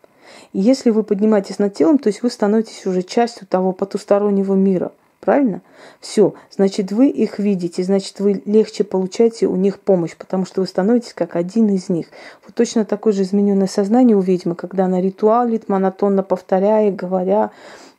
И 0.54 0.60
если 0.60 0.90
вы 0.90 1.04
поднимаетесь 1.04 1.60
над 1.60 1.74
телом, 1.76 2.00
то 2.00 2.08
есть 2.08 2.24
вы 2.24 2.30
становитесь 2.30 2.86
уже 2.86 3.04
частью 3.04 3.48
того 3.48 3.72
потустороннего 3.72 4.56
мира. 4.56 4.92
Правильно? 5.20 5.62
Все. 6.00 6.36
Значит, 6.52 6.92
вы 6.92 7.10
их 7.10 7.40
видите, 7.40 7.84
значит, 7.84 8.20
вы 8.20 8.44
легче 8.46 8.84
получаете 8.84 9.48
у 9.48 9.56
них 9.56 9.80
помощь, 9.80 10.16
потому 10.16 10.46
что 10.46 10.62
вы 10.62 10.68
становитесь 10.68 11.14
как 11.14 11.36
один 11.36 11.70
из 11.70 11.90
них. 11.90 12.08
Вот 12.46 12.54
точно 12.54 12.86
такое 12.86 13.12
же 13.14 13.24
измененное 13.24 13.68
сознание 13.68 14.16
у 14.16 14.22
ведьмы, 14.22 14.56
когда 14.56 14.86
она 14.86 15.02
ритуалит, 15.02 15.68
монотонно 15.68 16.22
повторяя, 16.22 16.92
говоря, 16.92 17.52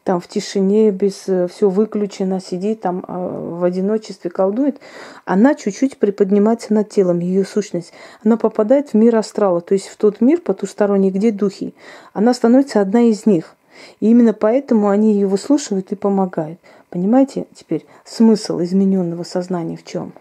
там 0.07 0.21
в 0.21 0.29
тишине, 0.29 0.93
без 0.93 1.25
э, 1.27 1.49
все 1.49 1.69
выключено, 1.69 2.41
сидит 2.41 2.81
там 2.81 3.05
э, 3.07 3.57
в 3.59 3.65
одиночестве, 3.65 4.31
колдует, 4.31 4.79
она 5.25 5.57
чуть-чуть 5.57 5.99
приподнимается 5.99 6.73
над 6.73 6.89
телом, 6.91 7.19
ее 7.19 7.45
сущность. 7.45 7.93
Она 8.25 8.37
попадает 8.37 8.91
в 8.91 8.95
мир 8.95 9.17
астрала, 9.17 9.61
то 9.61 9.75
есть 9.75 9.89
в 9.89 9.97
тот 9.97 10.21
мир 10.21 10.41
потусторонний, 10.41 11.11
где 11.11 11.33
духи. 11.33 11.75
Она 12.13 12.35
становится 12.35 12.81
одна 12.81 13.03
из 13.03 13.27
них. 13.27 13.57
И 13.99 14.09
именно 14.09 14.33
поэтому 14.33 14.91
они 14.91 15.13
ее 15.13 15.27
выслушивают 15.27 15.91
и 15.91 15.97
помогают. 15.97 16.61
Понимаете 16.91 17.47
теперь 17.55 17.87
смысл 18.05 18.61
измененного 18.63 19.23
сознания 19.23 19.77
в 19.77 19.85
чем? 19.85 20.13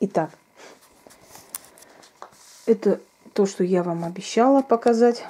Итак, 0.00 0.30
это 2.66 3.00
то, 3.32 3.46
что 3.46 3.64
я 3.64 3.82
вам 3.82 4.04
обещала 4.04 4.62
показать. 4.62 5.24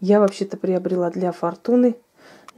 Я 0.00 0.20
вообще-то 0.20 0.56
приобрела 0.56 1.10
для 1.10 1.32
фортуны, 1.32 1.96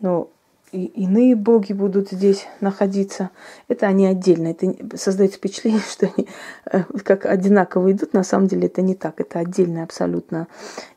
но 0.00 0.30
и 0.72 0.86
иные 0.86 1.36
боги 1.36 1.72
будут 1.72 2.10
здесь 2.10 2.46
находиться. 2.60 3.30
Это 3.68 3.86
они 3.86 4.06
отдельно. 4.06 4.48
Это 4.48 4.96
создает 4.96 5.34
впечатление, 5.34 5.80
что 5.88 6.10
они 6.16 6.28
э, 6.66 6.82
как 7.04 7.26
одинаково 7.26 7.92
идут. 7.92 8.12
На 8.12 8.24
самом 8.24 8.48
деле 8.48 8.66
это 8.66 8.82
не 8.82 8.94
так. 8.94 9.20
Это 9.20 9.38
отдельные 9.38 9.84
абсолютно 9.84 10.48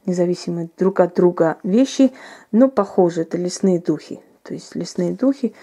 независимые 0.06 0.70
друг 0.78 1.00
от 1.00 1.14
друга 1.16 1.58
вещи, 1.64 2.12
но 2.52 2.70
похожи. 2.70 3.22
Это 3.22 3.38
лесные 3.38 3.80
духи. 3.80 4.20
То 4.48 4.54
есть 4.54 4.76
лесные 4.76 5.12
духи. 5.12 5.54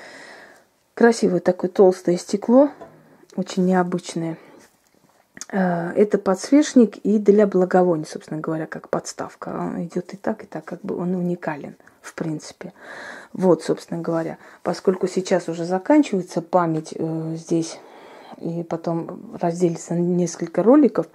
Красивое 0.94 1.40
такое 1.40 1.70
толстое 1.70 2.18
стекло, 2.18 2.70
очень 3.34 3.64
необычное. 3.64 4.36
Э, 5.50 5.90
это 5.96 6.18
подсвечник 6.18 6.98
и 6.98 7.18
для 7.18 7.46
благовоний, 7.46 8.04
собственно 8.04 8.40
говоря, 8.40 8.66
как 8.66 8.90
подставка. 8.90 9.48
Он 9.48 9.84
идет 9.84 10.12
и 10.12 10.16
так, 10.16 10.44
и 10.44 10.46
так, 10.46 10.64
как 10.64 10.82
бы 10.82 10.96
он 10.96 11.14
уникален, 11.14 11.76
в 12.02 12.14
принципе. 12.14 12.74
Вот, 13.32 13.62
собственно 13.62 14.02
говоря, 14.02 14.36
поскольку 14.62 15.08
сейчас 15.08 15.48
уже 15.48 15.64
заканчивается 15.64 16.42
память 16.42 16.94
э, 16.94 17.34
здесь 17.36 17.80
и 18.40 18.62
потом 18.62 19.36
разделится 19.40 19.94
на 19.94 19.98
несколько 19.98 20.62
роликов. 20.62 21.06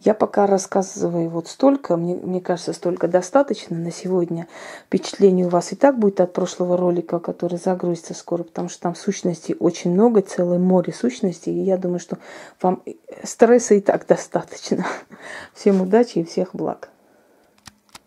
Я 0.00 0.14
пока 0.14 0.46
рассказываю 0.46 1.28
вот 1.30 1.48
столько, 1.48 1.96
мне, 1.96 2.14
мне 2.16 2.40
кажется, 2.40 2.72
столько 2.72 3.08
достаточно 3.08 3.76
на 3.76 3.90
сегодня. 3.90 4.48
Впечатление 4.86 5.46
у 5.46 5.48
вас 5.48 5.72
и 5.72 5.76
так 5.76 5.98
будет 5.98 6.20
от 6.20 6.32
прошлого 6.32 6.76
ролика, 6.76 7.18
который 7.18 7.58
загрузится 7.58 8.14
скоро, 8.14 8.42
потому 8.42 8.68
что 8.68 8.80
там 8.82 8.94
сущностей 8.94 9.56
очень 9.58 9.92
много, 9.92 10.22
целое 10.22 10.58
море 10.58 10.92
сущностей, 10.92 11.52
и 11.52 11.62
я 11.62 11.78
думаю, 11.78 12.00
что 12.00 12.18
вам 12.60 12.82
стресса 13.22 13.74
и 13.74 13.80
так 13.80 14.06
достаточно. 14.08 14.86
Всем 15.54 15.80
удачи 15.80 16.18
и 16.18 16.24
всех 16.24 16.54
благ. 16.54 16.91